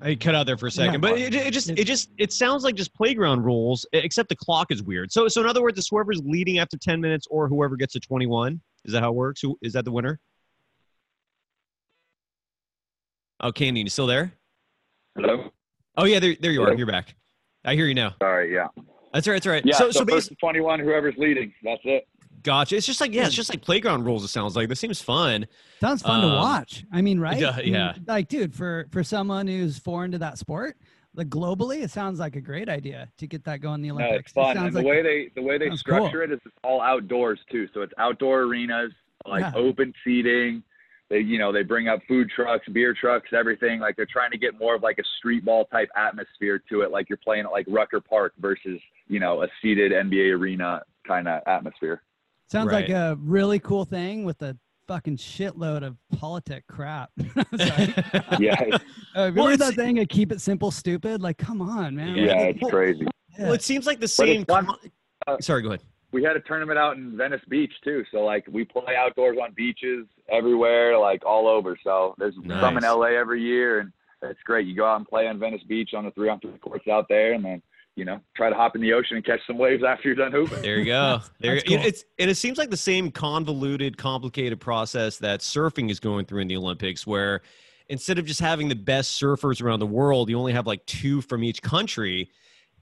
[0.00, 0.98] I cut out there for a second, Yeah.
[1.00, 4.70] but it, it just it just it sounds like just playground rules, except the clock
[4.70, 5.10] is weird.
[5.10, 8.00] So so in other words, it's whoever's leading after ten minutes or whoever gets to
[8.00, 8.60] twenty one.
[8.84, 9.40] Is that how it works?
[9.40, 10.20] Who is that the winner?
[13.40, 14.32] Oh, Canyon, you still there?
[15.16, 15.50] Hello.
[15.96, 16.74] Oh yeah, there there you are.
[16.74, 17.14] You're back.
[17.66, 18.14] I hear you now.
[18.22, 18.68] Sorry, yeah,
[19.12, 19.34] That's right.
[19.34, 19.62] That's right.
[19.66, 19.74] yeah.
[19.76, 22.06] so So, so first basically, 21, whoever's leading, that's it.
[22.42, 22.76] gotcha.
[22.76, 24.24] It's just like yeah, it's just like playground rules.
[24.24, 25.46] It sounds like this seems fun.
[25.80, 26.84] sounds fun to um, watch.
[26.92, 27.38] I mean, right?
[27.38, 27.94] yeah, I mean, yeah.
[28.06, 30.76] Like, dude, for for someone who's foreign to that sport,
[31.14, 33.94] like globally, it sounds like a great idea to get that going in the No,
[33.96, 34.30] Olympics.
[34.30, 35.96] it's fun, It and the like way they the way they sounds cool.
[35.96, 37.66] structure it is it's all outdoors too.
[37.74, 38.92] So it's outdoor arenas,
[39.26, 39.52] like Yeah.
[39.56, 40.62] open seating.
[41.10, 43.80] They you know they bring up food trucks, beer trucks, everything.
[43.80, 46.90] Like they're trying to get more of like a street ball type atmosphere to it,
[46.90, 51.28] like you're playing at like Rucker Park versus you know a seated NBA arena kind
[51.28, 52.02] of atmosphere.
[52.50, 52.88] Sounds Right.
[52.88, 54.56] like a really cool thing with a
[54.88, 57.10] fucking shitload of politic crap.
[58.38, 58.54] Yeah,
[59.16, 61.22] Uh, remember Well, that thing of keep it simple, stupid?
[61.22, 62.16] Like, come on, man.
[62.16, 63.06] yeah, Like, it's crazy.
[63.38, 64.42] Well, it seems like the same.
[64.42, 64.76] it's con-
[65.26, 65.82] Uh, Sorry, go ahead.
[66.12, 68.04] We had a tournament out in Venice Beach too.
[68.12, 71.76] So like we play outdoors on beaches everywhere, like all over.
[71.82, 73.92] So there's some in LA every year, and
[74.22, 74.66] it's great.
[74.66, 77.06] You go out and play on Venice Beach on the three on three courts out
[77.08, 77.62] there, and then
[77.96, 80.32] you know try to hop in the ocean and catch some waves after you're done
[80.32, 80.62] hooping.
[80.62, 81.20] There you go.
[81.40, 81.86] There, That's you- cool.
[81.86, 86.40] it's and it seems like the same convoluted, complicated process that surfing is going through
[86.40, 87.42] in the Olympics, where
[87.88, 91.20] instead of just having the best surfers around the world, you only have like two
[91.20, 92.30] from each country.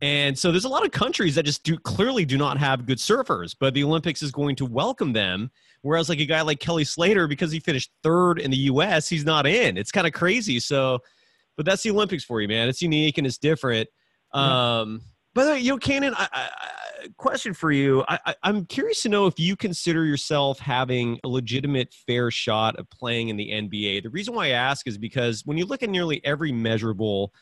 [0.04, 2.98] And so there's a lot of countries that just do clearly do not have good
[2.98, 5.50] surfers, but the Olympics is going to welcome them.
[5.80, 9.24] Whereas like a guy like Kelly Slater, because he finished third in the US, he's
[9.24, 9.78] not in.
[9.78, 10.60] It's kind of crazy.
[10.60, 10.98] So
[11.56, 12.68] but that's the Olympics for you, man.
[12.68, 13.88] It's unique and it's different.
[14.34, 15.00] Um
[15.32, 18.04] by the way, you know, Canyon, I, I, I, question for you.
[18.06, 22.76] I, I, I'm curious to know if you consider yourself having a legitimate, fair shot
[22.76, 24.02] of playing in the NBA.
[24.02, 27.32] The reason why I ask is because when you look at nearly every measurable,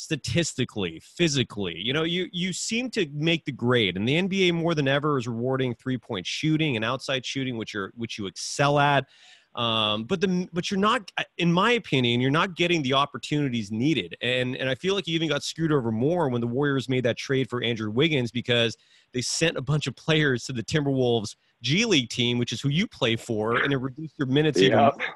[0.00, 4.74] statistically, physically, you know, you you seem to make the grade, and the NBA more
[4.74, 8.78] than ever is rewarding three point shooting and outside shooting, which are which you excel
[8.78, 9.06] at.
[9.54, 14.16] Um, but the but you're not, in my opinion, you're not getting the opportunities needed,
[14.22, 17.04] and and I feel like you even got screwed over more when the Warriors made
[17.04, 18.76] that trade for Andrew Wiggins because
[19.12, 22.68] they sent a bunch of players to the Timberwolves G League team, which is who
[22.68, 25.06] you play for, and it reduced your minutes even more.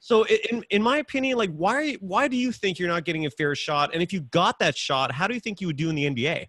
[0.00, 3.30] So, in in my opinion, like why why do you think you're not getting a
[3.30, 3.90] fair shot?
[3.92, 6.06] And if you got that shot, how do you think you would do in the
[6.06, 6.46] NBA?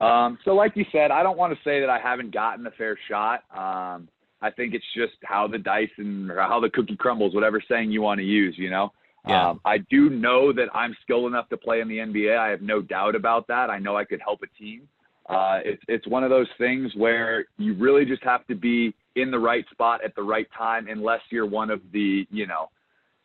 [0.00, 2.70] Um, so, like you said, I don't want to say that I haven't gotten a
[2.72, 3.44] fair shot.
[3.56, 4.08] Um,
[4.42, 7.90] I think it's just how the dice and or how the cookie crumbles, whatever saying
[7.90, 8.92] you want to use, you know.
[9.26, 9.50] Yeah.
[9.50, 12.36] Um, I do know that I'm skilled enough to play in the NBA.
[12.36, 13.70] I have no doubt about that.
[13.70, 14.86] I know I could help a team.
[15.28, 19.30] Uh, it's it's one of those things where you really just have to be in
[19.30, 22.68] the right spot at the right time, unless you're one of the you know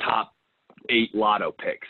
[0.01, 0.33] top
[0.89, 1.87] eight lotto picks.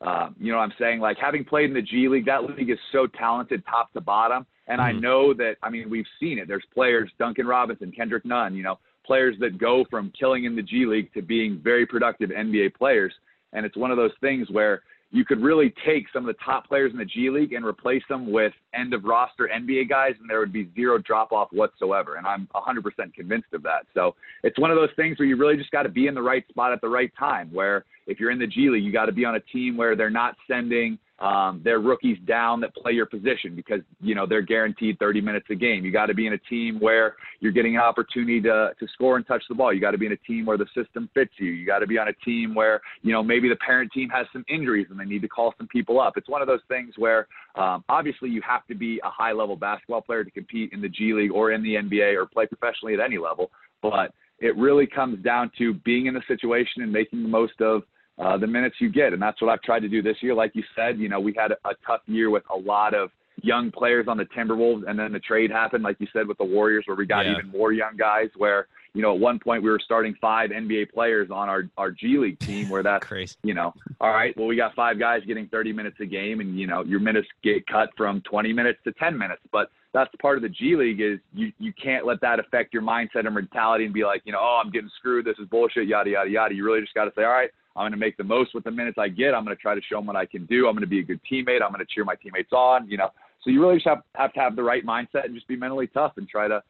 [0.00, 1.00] Um, you know what I'm saying?
[1.00, 4.46] Like having played in the G League, that league is so talented top to bottom.
[4.68, 5.00] And I Mhm.
[5.00, 6.46] know that, I mean, we've seen it.
[6.46, 10.62] There's players, Duncan Robinson, Kendrick Nunn, you know, players that go from killing in the
[10.62, 13.12] G League to being very productive NBA players.
[13.54, 16.68] And it's one of those things where you could really take some of the top
[16.68, 20.28] players in the G League and replace them with end of roster NBA guys, and
[20.28, 22.16] there would be zero drop off whatsoever.
[22.16, 23.86] And I'm 100% convinced of that.
[23.94, 26.22] So it's one of those things where you really just got to be in the
[26.22, 27.48] right spot at the right time.
[27.52, 29.96] Where if you're in the G League, you got to be on a team where
[29.96, 34.42] they're not sending um, their rookies down that play your position because you know they're
[34.42, 35.84] guaranteed 30 minutes a game.
[35.84, 39.16] You got to be in a team where you're getting an opportunity to to score
[39.16, 39.72] and touch the ball.
[39.72, 41.50] You got to be in a team where the system fits you.
[41.50, 44.26] You got to be on a team where you know maybe the parent team has
[44.32, 46.16] some injuries and they need to call some people up.
[46.16, 47.26] It's one of those things where
[47.56, 50.88] um, obviously you have to be a high level basketball player to compete in the
[50.88, 53.50] G League or in the NBA or play professionally at any level,
[53.82, 57.82] but it really comes down to being in the situation and making the most of
[58.18, 59.12] uh, the minutes you get.
[59.12, 60.34] And that's what I've tried to do this year.
[60.34, 63.10] Like you said, you know, we had a, tough year with a lot of
[63.42, 66.44] young players on the Timberwolves, and then the trade happened, like you said, with the
[66.44, 67.38] Warriors, where we got Yeah.
[67.38, 68.28] even more young guys.
[68.36, 71.90] Where you know, at one point we were starting five NBA players on our our
[71.92, 73.36] G League team, where that's Crazy.
[73.44, 76.58] you know, all right, well, we got five guys getting 30 minutes a game, and
[76.58, 79.42] you know, your minutes get cut from 20 minutes to 10 minutes.
[79.52, 82.82] But that's part of the G League is you you can't let that affect your
[82.82, 85.24] mindset or mentality and be like, you know, oh, I'm getting screwed.
[85.24, 85.86] This is bullshit.
[85.86, 86.54] Yada yada yada.
[86.54, 88.64] You really just got to say, all right, I'm going to make the most with
[88.64, 89.34] the minutes I get.
[89.34, 90.66] I'm going to try to show them what I can do.
[90.66, 91.62] I'm going to be a good teammate.
[91.62, 92.90] I'm going to cheer my teammates on.
[92.90, 93.10] You know,
[93.42, 95.86] so you really just have have to have the right mindset and just be mentally
[95.86, 96.62] tough and try to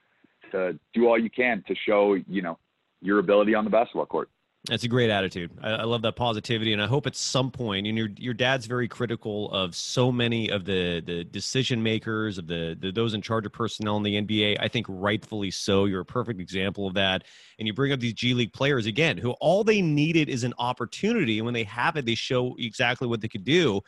[0.52, 2.58] to do all you can to show you know
[3.00, 4.28] your ability on the basketball court.
[4.68, 5.50] That's a great attitude.
[5.62, 8.66] I, I love that positivity, and I hope at some point, and your your dad's
[8.66, 13.22] very critical of so many of the the decision makers of the, the those in
[13.22, 14.58] charge of personnel in the NBA.
[14.60, 15.86] I think rightfully so.
[15.86, 17.24] You're a perfect example of that.
[17.58, 20.52] And you bring up these G League players again, who all they needed is an
[20.58, 23.80] opportunity, and when they have it, they show exactly what they could do.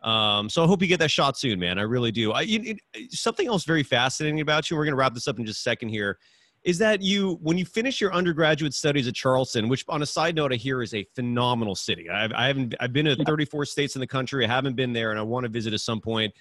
[0.00, 1.78] Um, so I hope you get that shot soon, man.
[1.78, 2.32] I really do.
[2.32, 4.76] I, it, something else very fascinating about you.
[4.78, 6.18] We're going to wrap this up in just a second here
[6.64, 10.36] is that you when you finish your undergraduate studies at Charleston, which on a side
[10.36, 12.08] note I hear is a phenomenal city.
[12.08, 14.44] I've, I haven't I've been to 34 states in the country.
[14.44, 16.32] I haven't been there, and I want to visit at some point.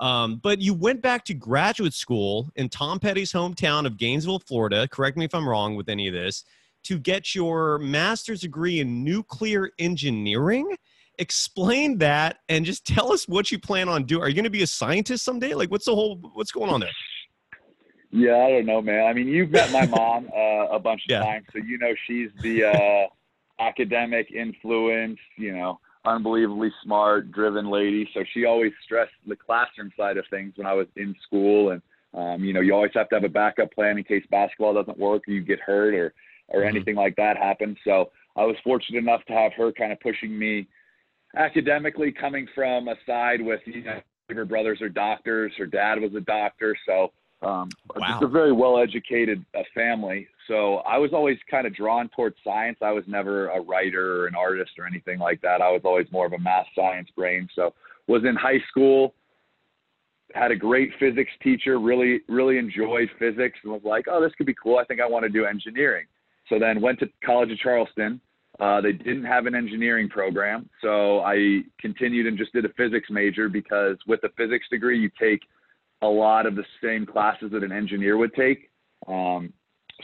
[0.00, 4.88] Um, but you went back to graduate school in Tom Petty's hometown of Gainesville, Florida.
[4.88, 6.44] Correct me if I'm wrong with any of this.
[6.84, 10.74] To get your master's degree in nuclear engineering.
[11.18, 14.22] Explain that and just tell us what you plan on doing.
[14.22, 15.52] Are you going to be a scientist someday?
[15.52, 16.90] Like, what's the whole what's going on there?
[18.12, 19.06] Yeah, I don't know, man.
[19.06, 21.22] I mean, you've met my mom uh, a bunch of Yeah.
[21.22, 22.64] times, so you know she's the
[23.08, 25.18] uh, academic influence.
[25.36, 28.08] You know, unbelievably smart, driven lady.
[28.14, 31.82] So she always stressed the classroom side of things when I was in school, and
[32.14, 34.98] um, you know, you always have to have a backup plan in case basketball doesn't
[34.98, 36.12] work or you get hurt or
[36.48, 36.68] or Mhm.
[36.68, 37.78] anything like that happens.
[37.84, 40.66] So I was fortunate enough to have her kind of pushing me
[41.36, 46.14] academically, coming from a side with you know her brothers are doctors, her dad was
[46.16, 50.28] a doctor, so um, just a very well educated uh, family.
[50.46, 52.78] So I was always kind of drawn towards science.
[52.82, 55.62] I was never a writer or an artist or anything like that.
[55.62, 57.48] I was always more of a math science brain.
[57.54, 57.72] So
[58.06, 59.14] was in high school,
[60.34, 64.46] had a great physics teacher, really, really enjoyed physics and was like, oh, this could
[64.46, 64.78] be cool.
[64.78, 66.06] I think I want to do engineering.
[66.48, 68.20] So then went to College of Charleston.
[68.58, 70.68] Uh, they didn't have an engineering program.
[70.82, 75.10] So I continued and just did a physics major because with a physics degree, you
[75.18, 75.40] take
[76.02, 78.70] a lot of the same classes that an engineer would take.
[79.06, 79.52] Um,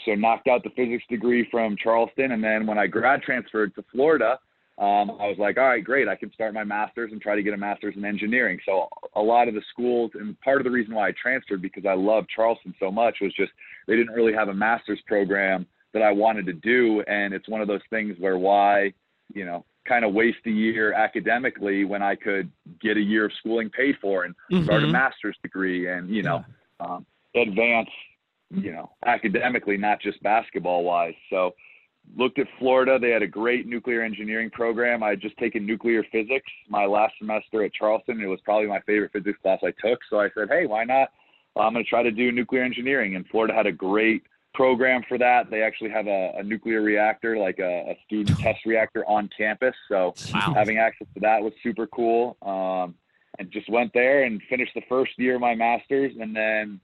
[0.04, 3.84] so knocked out the physics degree from Charleston, and then when I grad transferred to
[3.90, 4.38] Florida,
[4.78, 7.42] um, I was like, all right, great, I can start my master's and try to
[7.42, 8.58] get a master's in engineering.
[8.66, 11.86] So a lot of the schools, and part of the reason why I transferred because
[11.86, 13.52] I loved Charleston so much was just
[13.86, 17.62] they didn't really have a master's program that I wanted to do, and it's one
[17.62, 18.92] of those things where why,
[19.32, 23.32] you know, kind of waste a year academically when I could get a year of
[23.38, 26.44] schooling paid for and start a master's degree and you know
[26.80, 27.88] um, advance
[28.50, 31.54] you know academically not just basketball wise so
[32.16, 32.98] looked at florida.
[33.00, 35.02] They had a great nuclear engineering program.
[35.02, 38.20] I had just taken nuclear physics my last semester at charleston.
[38.20, 40.00] It was probably my favorite physics class i took.
[40.10, 41.08] So i said hey why not?
[41.56, 43.16] I'm going to try to do nuclear engineering.
[43.16, 44.22] And florida had a great
[44.56, 48.60] program for that they actually have a, a nuclear reactor like a, a student test
[48.66, 50.52] reactor on campus so Wow.
[50.54, 52.36] having access to that was super cool.
[52.42, 52.94] Um,
[53.38, 56.80] and just went there and finished the first year of my master's, and then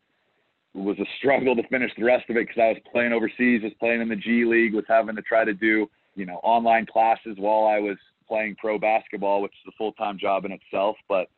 [0.75, 3.63] it was a struggle to finish the rest of it because I was playing overseas,
[3.63, 6.85] was playing in the G League, was having to try to do you know online
[6.87, 7.97] classes while I was
[8.29, 10.97] playing pro basketball, which is a full time job in itself.
[11.09, 11.29] But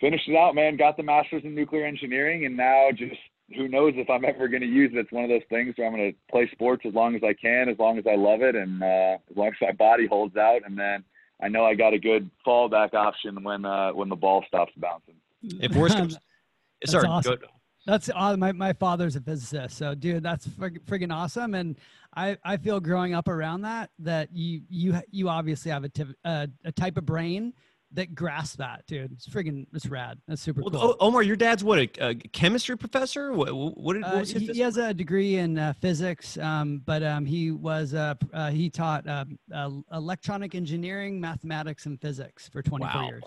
[0.00, 0.76] finished it out, man.
[0.78, 3.20] Got the master's in nuclear engineering, and now just
[3.56, 4.98] who knows if I'm ever going to use it.
[4.98, 7.32] It's one of those things where I'm going to play sports as long as I
[7.34, 10.36] can, as long as I love it, and uh, as long as my body holds
[10.36, 10.60] out.
[10.64, 11.04] And then
[11.42, 15.14] I know I got a good fallback option when uh, when the ball stops bouncing.
[15.42, 16.16] If worse comes,
[16.82, 17.36] That's sorry, awesome.
[17.40, 17.46] go-
[17.86, 21.54] That's aw- my my father's a physicist, so dude, that's frig- friggin' awesome.
[21.54, 21.76] And
[22.14, 25.90] I I feel growing up around that that you you you obviously have a
[26.24, 27.52] uh, a type of brain
[27.92, 29.12] that grasp that, dude.
[29.12, 30.18] It's friggin' it's rad.
[30.28, 30.96] That's super Well, cool.
[31.00, 33.32] Omar, your dad's what a, a chemistry professor?
[33.32, 34.32] What, what, did, what Uh, his?
[34.32, 38.50] he, he has a degree in uh, physics, um, but um, he was uh, uh,
[38.50, 39.24] he taught uh,
[39.54, 43.06] uh, electronic engineering, mathematics, and physics for 24 Wow.
[43.08, 43.24] years.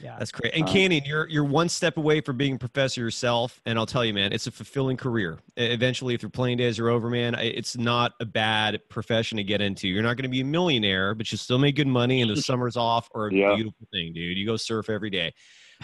[0.00, 0.54] Yeah, That's great.
[0.54, 3.86] And Um, Canyon, you're you're one step away from being a professor yourself, and I'll
[3.86, 5.38] tell you, man, it's a fulfilling career.
[5.56, 9.60] Eventually, if your playing days are over, man, it's not a bad profession to get
[9.60, 9.88] into.
[9.88, 12.40] You're not going to be a millionaire, but you'll still make good money, and the
[12.42, 13.54] summers off are a Yeah.
[13.54, 14.36] beautiful thing, dude.
[14.38, 15.32] You go surf every day.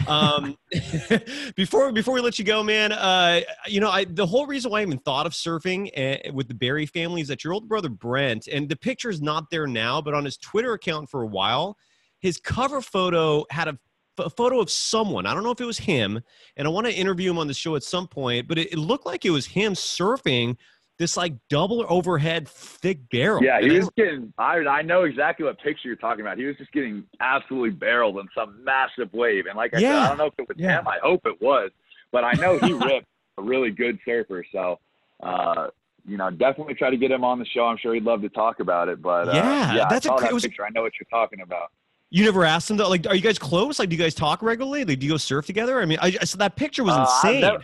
[0.07, 0.57] Um,
[1.55, 4.79] before before we let you go, man, uh, you know, I the whole reason why
[4.79, 7.89] I even thought of surfing uh, with the Barry family is that your old brother
[7.89, 11.77] Brent, and the picture's not there now, but on his Twitter account for a while,
[12.19, 13.77] his cover photo had a
[14.17, 15.25] a photo of someone.
[15.25, 16.21] I don't know if it was him,
[16.57, 18.47] and I want to interview him on the show at some point.
[18.47, 20.57] But it, it looked like it was him surfing
[20.97, 23.43] this like double overhead thick barrel.
[23.43, 24.33] Yeah, he I- was getting.
[24.37, 26.37] I I know exactly what picture you're talking about.
[26.37, 29.45] He was just getting absolutely barreled in some massive wave.
[29.47, 30.79] And like I said, I don't know if it was Yeah.
[30.79, 30.87] him.
[30.87, 31.71] I hope it was,
[32.11, 34.45] but I know he ripped a really good surfer.
[34.53, 34.79] So,
[35.21, 35.67] uh,
[36.07, 37.65] you know, definitely try to get him on the show.
[37.65, 39.01] I'm sure he'd love to talk about it.
[39.01, 40.65] But uh, Yeah, yeah, that's a I saw cra- that it was- picture.
[40.65, 41.71] I know what you're talking about.
[42.15, 42.87] You never asked him though.
[42.89, 43.77] Like, are you guys close?
[43.77, 44.85] Like, do you guys talk regularly?
[44.85, 45.81] Like, do you go surf together?
[45.81, 47.41] I mean, I, so that picture was Uh, I've insane.
[47.41, 47.63] never-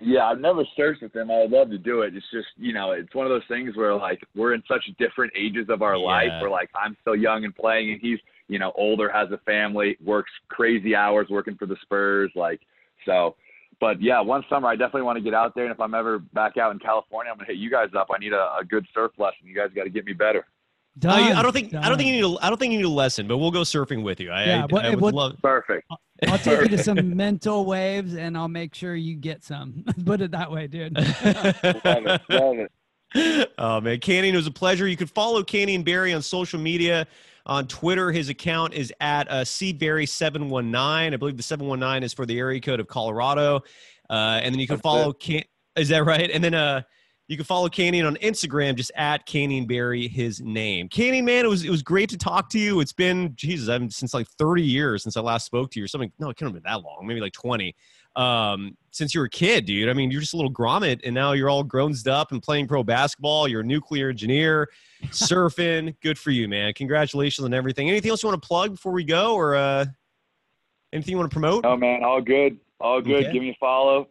[0.00, 1.30] Yeah, I've never surfed with him.
[1.30, 2.14] I would love to do it.
[2.14, 5.32] It's just, you know, it's one of those things where like we're in such different
[5.36, 6.28] ages of our life.
[6.28, 6.40] Yeah.
[6.42, 9.96] Where like I'm still young and playing, and he's, you know, older, has a family,
[10.04, 12.30] works crazy hours working for the Spurs.
[12.34, 12.60] Like,
[13.06, 13.36] so,
[13.80, 15.64] but yeah, one summer I definitely want to get out there.
[15.64, 18.08] And if I'm ever back out in California, I'm gonna hit you guys up.
[18.14, 19.44] I need a, a good surf lesson.
[19.46, 20.46] You guys got to get me better.
[21.04, 22.32] Uh, you- I don't think I don't think you done.
[22.32, 24.30] need a, I don't think you need a lesson, but we'll go surfing with you.
[24.30, 25.36] I, Yeah, I, what- I would what- love.
[25.42, 25.86] Perfect.
[26.28, 29.84] I'll take you to some mental waves, and I'll make sure you get some.
[30.04, 30.94] Put it that way, dude.
[30.96, 31.06] Love
[31.64, 32.20] it.
[32.30, 32.58] Love
[33.14, 33.50] it.
[33.58, 34.86] oh man, Canyon, it was a pleasure.
[34.86, 37.06] You can follow Canyon Barry on social media.
[37.44, 40.76] On Twitter, his account is at uh, cbarry719.
[41.12, 43.62] I believe the 719 is for the area code of Colorado.
[44.08, 45.42] Uh, and then you can That's follow Can.
[45.76, 46.30] Is that right?
[46.30, 46.82] And then uh,
[47.32, 50.86] you can follow Canyon on Instagram, just at Canyon Barry, his name.
[50.86, 52.80] Canyon, man, it was it was great to talk to you.
[52.80, 55.88] It's been Jesus, I've since like 30 years since I last spoke to you, or
[55.88, 56.12] something.
[56.18, 57.74] No, it couldn't have been that long, maybe like 20.
[58.16, 59.88] um, since you were a kid, dude.
[59.88, 62.68] I mean, you're just a little grommet, and now you're all grown up and playing
[62.68, 63.48] pro basketball.
[63.48, 64.68] You're a nuclear engineer,
[65.06, 65.96] surfing.
[66.02, 66.74] Good for you, man.
[66.74, 67.88] Congratulations on everything.
[67.88, 69.86] Anything else you want to plug before we go, or uh,
[70.92, 71.64] anything you want to promote?
[71.64, 73.24] Oh man, all good, all good.
[73.24, 73.32] Okay.
[73.32, 74.08] Give me a follow.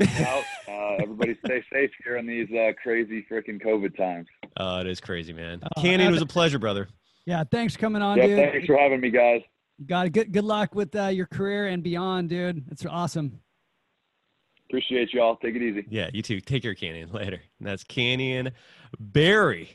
[0.00, 0.44] Check it out.
[0.68, 4.26] Uh, everybody stay safe here in these uh, crazy freaking COVID times.
[4.56, 5.60] Uh, it is crazy, man.
[5.62, 6.88] Uh, Canyon was a pleasure, brother.
[7.26, 8.38] Yeah, thanks for coming on, Yeah, dude.
[8.52, 9.42] thanks for having me, guys.
[9.86, 10.10] Got it.
[10.10, 12.64] Good good luck with uh, your career and beyond, dude.
[12.70, 13.40] It's awesome.
[14.68, 15.36] Appreciate y'all.
[15.36, 15.84] Take it easy.
[15.90, 16.40] Yeah, you too.
[16.40, 17.10] Take care, Canyon.
[17.12, 17.40] Later.
[17.58, 18.52] And that's Canyon
[18.98, 19.70] Barry,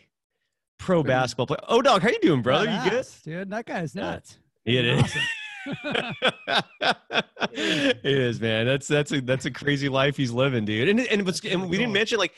[0.79, 1.59] pro Pretty- basketball player.
[1.67, 2.65] Oh, dog, how you doing, brother?
[2.69, 3.05] You good?
[3.23, 3.49] Dude?
[3.51, 4.39] That guy's nuts.
[4.65, 4.81] Yeah.
[4.81, 4.83] nuts.
[4.83, 5.03] It is.
[5.03, 5.21] Awesome.
[7.51, 8.65] it is, man.
[8.65, 10.89] That's that's a that's a crazy life he's living, dude.
[10.89, 12.33] And and, what's, and we didn't mention like,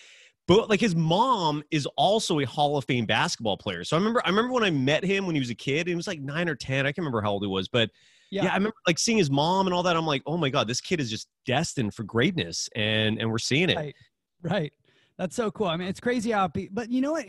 [0.47, 3.83] but like his mom is also a Hall of Fame basketball player.
[3.83, 5.87] So I remember I remember when I met him when he was a kid.
[5.87, 6.85] He was like nine or ten.
[6.85, 7.89] I can't remember how old he was, but
[8.31, 8.51] yeah.
[8.51, 9.95] I remember like seeing his mom and all that.
[9.95, 13.37] I'm like, oh my god, this kid is just destined for greatness, and and we're
[13.39, 13.77] seeing it.
[13.77, 13.95] Right.
[14.41, 14.73] Right.
[15.19, 15.67] That's so cool.
[15.67, 17.27] I mean, it's crazy how, but you know what?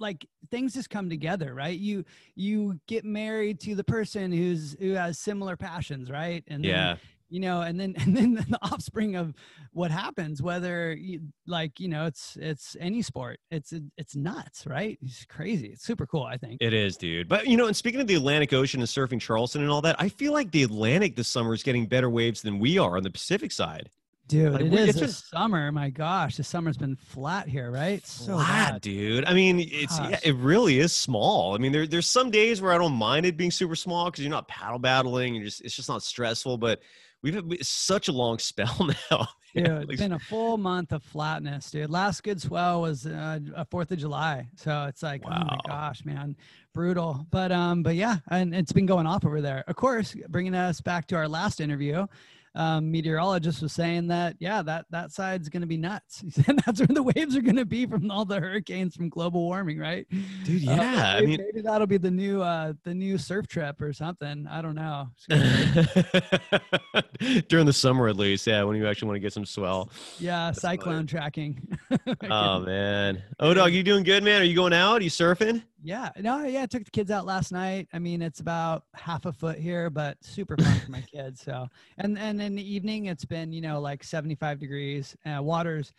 [0.00, 1.78] Like things just come together, right?
[1.78, 6.42] You you get married to the person who's who has similar passions, right?
[6.48, 6.96] And then, Yeah,
[7.28, 9.34] you know, and then and then the offspring of
[9.72, 14.98] what happens, whether you, like you know, it's it's any sport, it's it's nuts, right?
[15.00, 15.68] It's crazy.
[15.68, 16.24] It's super cool.
[16.24, 16.58] I think.
[16.60, 17.28] it is, dude.
[17.28, 19.94] But you know, and speaking of the Atlantic Ocean and surfing Charleston and all that,
[20.00, 23.04] I feel like the Atlantic this summer is getting better waves than we are on
[23.04, 23.90] the Pacific side.
[24.28, 25.72] Dude, Like, it we- is it's just- summer.
[25.72, 28.06] My gosh, the summer's been flat here, right?
[28.06, 28.80] So flat, bad.
[28.82, 29.24] dude.
[29.24, 31.54] I mean, it's yeah, it really is small.
[31.54, 34.22] I mean, there, there's some days where I don't mind it being super small because
[34.22, 35.34] you're not paddle battling.
[35.34, 36.58] You're just it's just not stressful.
[36.58, 36.80] But
[37.22, 39.28] we've had such a long spell now.
[39.54, 41.88] Yeah, it's been a full month of flatness, dude.
[41.88, 46.04] Last good swell was uh, a Fourth of July, so it's like, oh my gosh,
[46.04, 46.36] man,
[46.74, 47.26] brutal.
[47.30, 49.64] But um, but yeah, and it's been going off over there.
[49.66, 52.06] Of course, bringing us back to our last interview,
[52.54, 56.20] um, meteorologist was saying that yeah, that that side's going to be nuts.
[56.24, 59.08] He said that's where the waves are going to be from all the hurricanes from
[59.08, 60.06] global warming, right?
[60.44, 60.68] dude.
[60.68, 61.40] Uh, Yeah, I maybe- mean.
[61.46, 64.46] maybe that'll be the new uh the new surf trip or something.
[64.50, 65.08] I don't know.
[65.16, 69.32] It's gonna be- During the summer, at least, yeah, when you actually want to get
[69.32, 69.90] some swell.
[70.18, 70.54] yeah, funny.
[70.76, 71.60] cyclone tracking.
[72.30, 74.40] Oh man, oh dog, you doing good, man?
[74.42, 75.00] Are you going out?
[75.00, 75.62] Are you surfing?
[75.82, 77.88] Yeah, no, yeah, I took the kids out last night.
[77.92, 81.40] I mean, it's about half a foot here, but super fun for my kids.
[81.42, 81.68] So,
[81.98, 85.16] and and in the evening, it's been you know like 75 degrees.
[85.24, 85.92] Uh, water's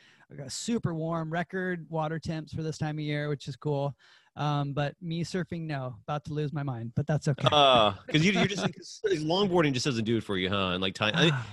[0.47, 3.95] super warm, record water temps for this time of year, which is cool.
[4.35, 7.47] Um, but me surfing, no, about to lose my mind, but that's okay.
[7.51, 8.63] Uh, because you you just
[9.05, 10.71] longboarding just doesn't do it for you, huh?
[10.71, 11.13] And like time.
[11.15, 11.47] I, Ah,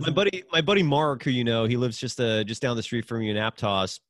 [0.00, 2.82] my buddy my buddy mark who you know he lives just uh just down the
[2.82, 4.00] street from you in aptos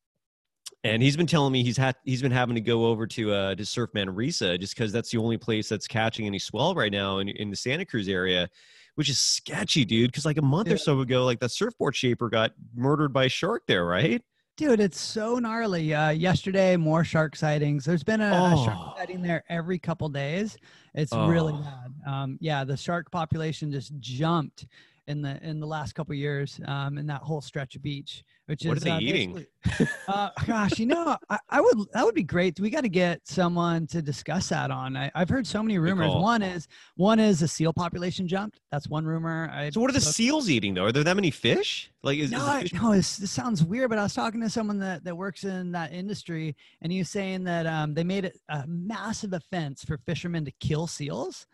[0.84, 3.54] and he's been telling me he's had he's been having to go over to uh
[3.54, 7.18] to surf manresa just because that's the only place that's catching any swell right now
[7.18, 8.48] in, in the santa cruz area
[8.94, 12.28] which is sketchy dude because like a month or so ago like that surfboard shaper
[12.28, 14.22] got murdered by a shark there right
[14.56, 15.94] Dude, it's so gnarly.
[15.94, 17.84] Uh, yesterday, more shark sightings.
[17.84, 18.64] There's been a, a Oh.
[18.64, 20.56] shark sighting there every couple days.
[20.94, 21.62] It's really Oh.
[21.62, 22.12] bad.
[22.12, 24.66] Um, yeah, the shark population just jumped
[25.08, 28.22] in the in the last couple years um, in that whole stretch of beach.
[28.46, 29.46] Which What is are they uh, eating?
[30.08, 32.58] uh, gosh, you know, I, I would that would be great.
[32.60, 34.96] We got to get someone to discuss that on.
[34.96, 36.08] I, I've heard so many rumors.
[36.08, 36.22] call.
[36.22, 38.60] One is one is the seal population jumped.
[38.70, 39.50] That's one rumor.
[39.52, 42.30] I so what are the seals eating though are there that many fish like is,
[42.30, 44.78] no, is I- fish- no, it's, this sounds weird, but I was talking to someone
[44.78, 48.38] that, that works in that industry, and he was saying that um, they made it
[48.48, 51.46] a massive offense for fishermen to kill seals,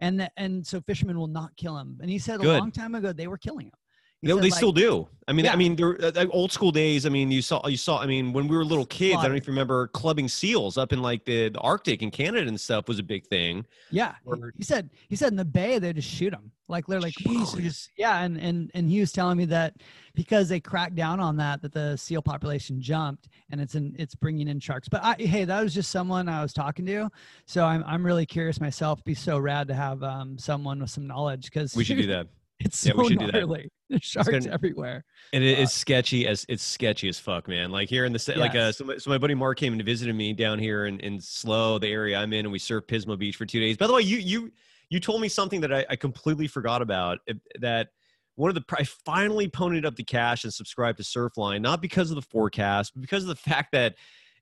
[0.00, 1.98] and that, and so fishermen will not kill him.
[2.00, 3.78] And he said a long time ago they were killing them.
[4.22, 5.08] He No, they like, still do.
[5.28, 5.52] I mean, Yeah.
[5.52, 7.06] I mean, they're uh, old school days.
[7.06, 8.00] I mean, you saw, you saw.
[8.00, 9.28] I mean, when we were little kids, I don't Slaughter.
[9.30, 12.60] know if you remember clubbing seals up in like the, the Arctic and Canada and
[12.60, 13.64] stuff was a big thing.
[13.90, 17.00] Yeah, he- he said he said in the bay they just shoot them like they're
[17.00, 19.74] like just- yeah, and and and he was telling me that
[20.14, 24.14] because they cracked down on that that the seal population jumped and it's in it's
[24.16, 24.88] bringing in sharks.
[24.88, 27.08] But I, hey, that was just someone I was talking to,
[27.46, 28.98] so I'm I'm really curious myself.
[28.98, 32.06] It'd be so rad to have um someone with some knowledge because We should do
[32.08, 32.26] that.
[32.60, 33.32] It's Yeah, so we should do that.
[33.34, 33.68] gnarly.
[34.00, 35.04] Sharks gonna- everywhere.
[35.32, 37.70] And it Uh, is sketchy as it's sketchy as fuck, man.
[37.70, 39.82] Like here in the sta- like uh, so my, so my buddy Mark came and
[39.84, 43.18] visited me down here in in Slow, the area I'm in, and we surfed Pismo
[43.18, 43.76] Beach for two days.
[43.76, 44.52] By the way, you you
[44.90, 47.18] you told me something that I, I completely forgot about.
[47.60, 47.88] That
[48.36, 52.10] one of the I finally ponied up the cash and subscribed to Surfline, not because
[52.10, 53.94] of the forecast, but because of the fact that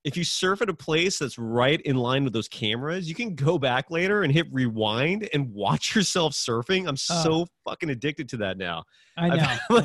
[0.08, 3.34] if you surf at a place that's right in line with those cameras, you can
[3.34, 6.88] go back later and hit rewind and watch yourself surfing.
[6.88, 7.22] I'm Oh.
[7.22, 8.84] so fucking addicted to that now.
[9.16, 9.56] I know.
[9.70, 9.80] I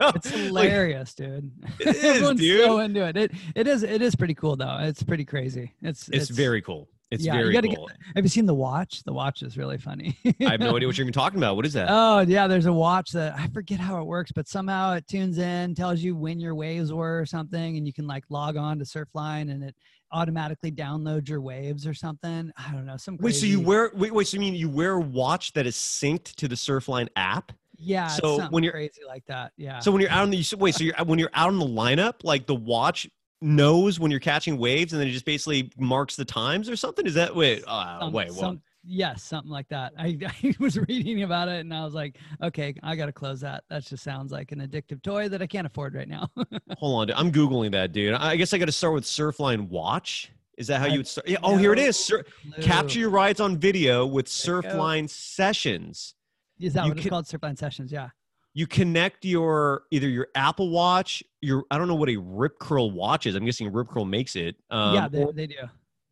[0.00, 0.08] know.
[0.14, 1.50] It's Like, hilarious, dude.
[1.80, 2.64] It is, Everyone's dude.
[2.64, 3.16] so into it.
[3.16, 4.78] It it is it is pretty cool though.
[4.80, 5.74] It's pretty crazy.
[5.82, 6.88] It's it's, very cool.
[7.10, 7.86] It's yeah, you very cool.
[7.86, 9.02] Get, have you seen the watch?
[9.04, 10.18] The watch is really funny.
[10.26, 11.56] I have no idea what you're even talking about.
[11.56, 11.88] What is that?
[11.90, 15.38] Oh yeah, there's a watch that I forget how it works, but somehow it tunes
[15.38, 18.78] in, tells you when your waves were or something, and you can like log on
[18.78, 19.74] to Surfline and it
[20.12, 22.50] automatically downloads your waves or something.
[22.56, 22.96] I don't know.
[22.98, 25.66] Some wait, so you wear wait, wait, so you mean you wear a watch that
[25.66, 27.52] is synced to the Surfline app?
[27.80, 29.78] yeah, so when you're- crazy like that, yeah.
[29.78, 32.24] So when you're out on the wait, so you're when you're out on the lineup,
[32.24, 33.08] like the watch
[33.40, 37.06] knows when you're catching waves, and then it just basically marks the times or something.
[37.06, 37.62] Is that wait?
[37.66, 38.38] Uh, Some- wait, what?
[38.38, 39.92] some- yes, something like that.
[39.98, 43.40] I, I was reading about it and I was like, okay, I got to close
[43.40, 43.64] that.
[43.70, 46.28] That just sounds like an addictive toy that I can't afford right now.
[46.78, 47.16] Hold on, dude.
[47.16, 48.14] I'm googling that, dude.
[48.14, 50.32] I guess I got to start with Surfline Watch.
[50.56, 51.28] Is that how I you would start?
[51.28, 51.96] Yeah, oh, here it is.
[51.96, 52.62] Sur- clue.
[52.64, 54.60] capture your rides on video with There.
[54.62, 56.14] Surfline sessions.
[56.58, 57.26] Is that you what it's can- called?
[57.26, 57.92] Surfline Sessions.
[57.92, 58.08] Yeah.
[58.54, 62.90] You connect your either your Apple Watch, your I don't know what a Rip Curl
[62.90, 63.34] watch is.
[63.34, 64.56] I'm guessing Rip Curl makes it.
[64.70, 65.54] Um, yeah, they, they do.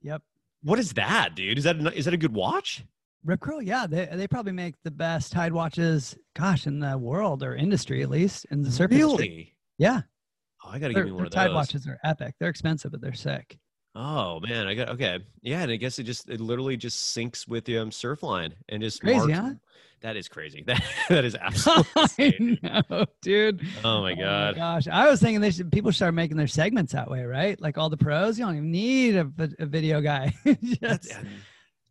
[0.02, 0.22] Yep.
[0.62, 1.58] what is that, dude?
[1.58, 2.84] Is that a, that a good watch?
[3.24, 7.42] Rip Curl, yeah, they they probably make the best Tide watches, gosh, in the world
[7.42, 9.26] or industry at least in the surf industry.
[9.28, 9.56] Really?
[9.78, 10.02] Yeah,
[10.64, 12.34] Oh, I gotta their, give me one of of Tide watches are epic.
[12.40, 13.58] They're expensive, but they're sick.
[13.94, 15.20] Oh man, I got okay.
[15.42, 18.82] Yeah, and I guess it just it literally just syncs with the um, Surfline and
[18.82, 19.54] just Crazy, marks- huh?
[20.00, 20.62] That is crazy.
[20.66, 23.62] That that is absolutely know, dude.
[23.84, 24.56] Oh, oh my god.
[24.56, 27.60] gosh, I was thinking they should people start making their segments that way, right?
[27.60, 30.34] Like all the pros, you don't even need a, a video guy.
[30.62, 31.12] Just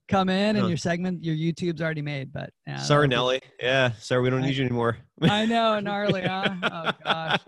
[0.08, 2.32] come in and your segment, your YouTube's already made.
[2.34, 3.42] But yeah, sorry, Nelly.
[3.62, 4.98] Yeah, sorry, we don't I- need you anymore.
[5.22, 6.56] I know, gnarly, huh?
[6.62, 7.40] Oh gosh.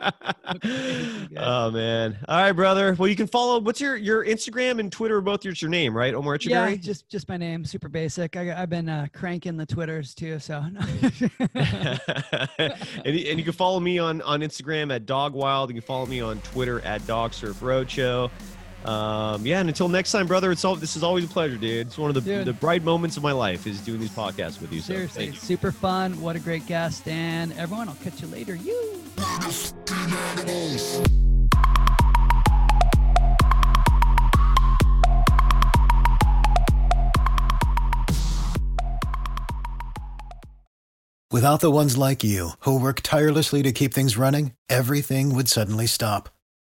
[0.55, 2.17] Okay, oh man.
[2.29, 2.95] All right, brother.
[2.97, 3.59] Well, you can follow.
[3.59, 5.19] What's your your Instagram and Twitter?
[5.19, 6.13] Both your, your name, right?
[6.13, 8.37] Omar Yeah, just just my name, super basic.
[8.37, 10.63] I, I've been uh, cranking the twitters too, so.
[11.55, 15.69] and, you- and you can follow me on on Instagram at Dog Wild.
[15.69, 18.31] You can follow me on Twitter at Dog Surf Roadshow.
[18.85, 20.51] Um, yeah, and until next time, brother.
[20.51, 20.75] It's all.
[20.75, 21.87] This is always a pleasure, dude.
[21.87, 22.45] It's one of the Dude.
[22.45, 24.79] the bright moments of my life is doing these podcasts with you.
[24.79, 25.41] So Seriously, thank you.
[25.41, 26.21] super fun.
[26.21, 27.89] What a great guest, and everyone.
[27.89, 28.55] I'll catch you later.
[28.55, 29.01] You.
[41.29, 45.87] Without the ones like you, who work tirelessly to keep things running, everything would suddenly
[45.87, 46.29] stop.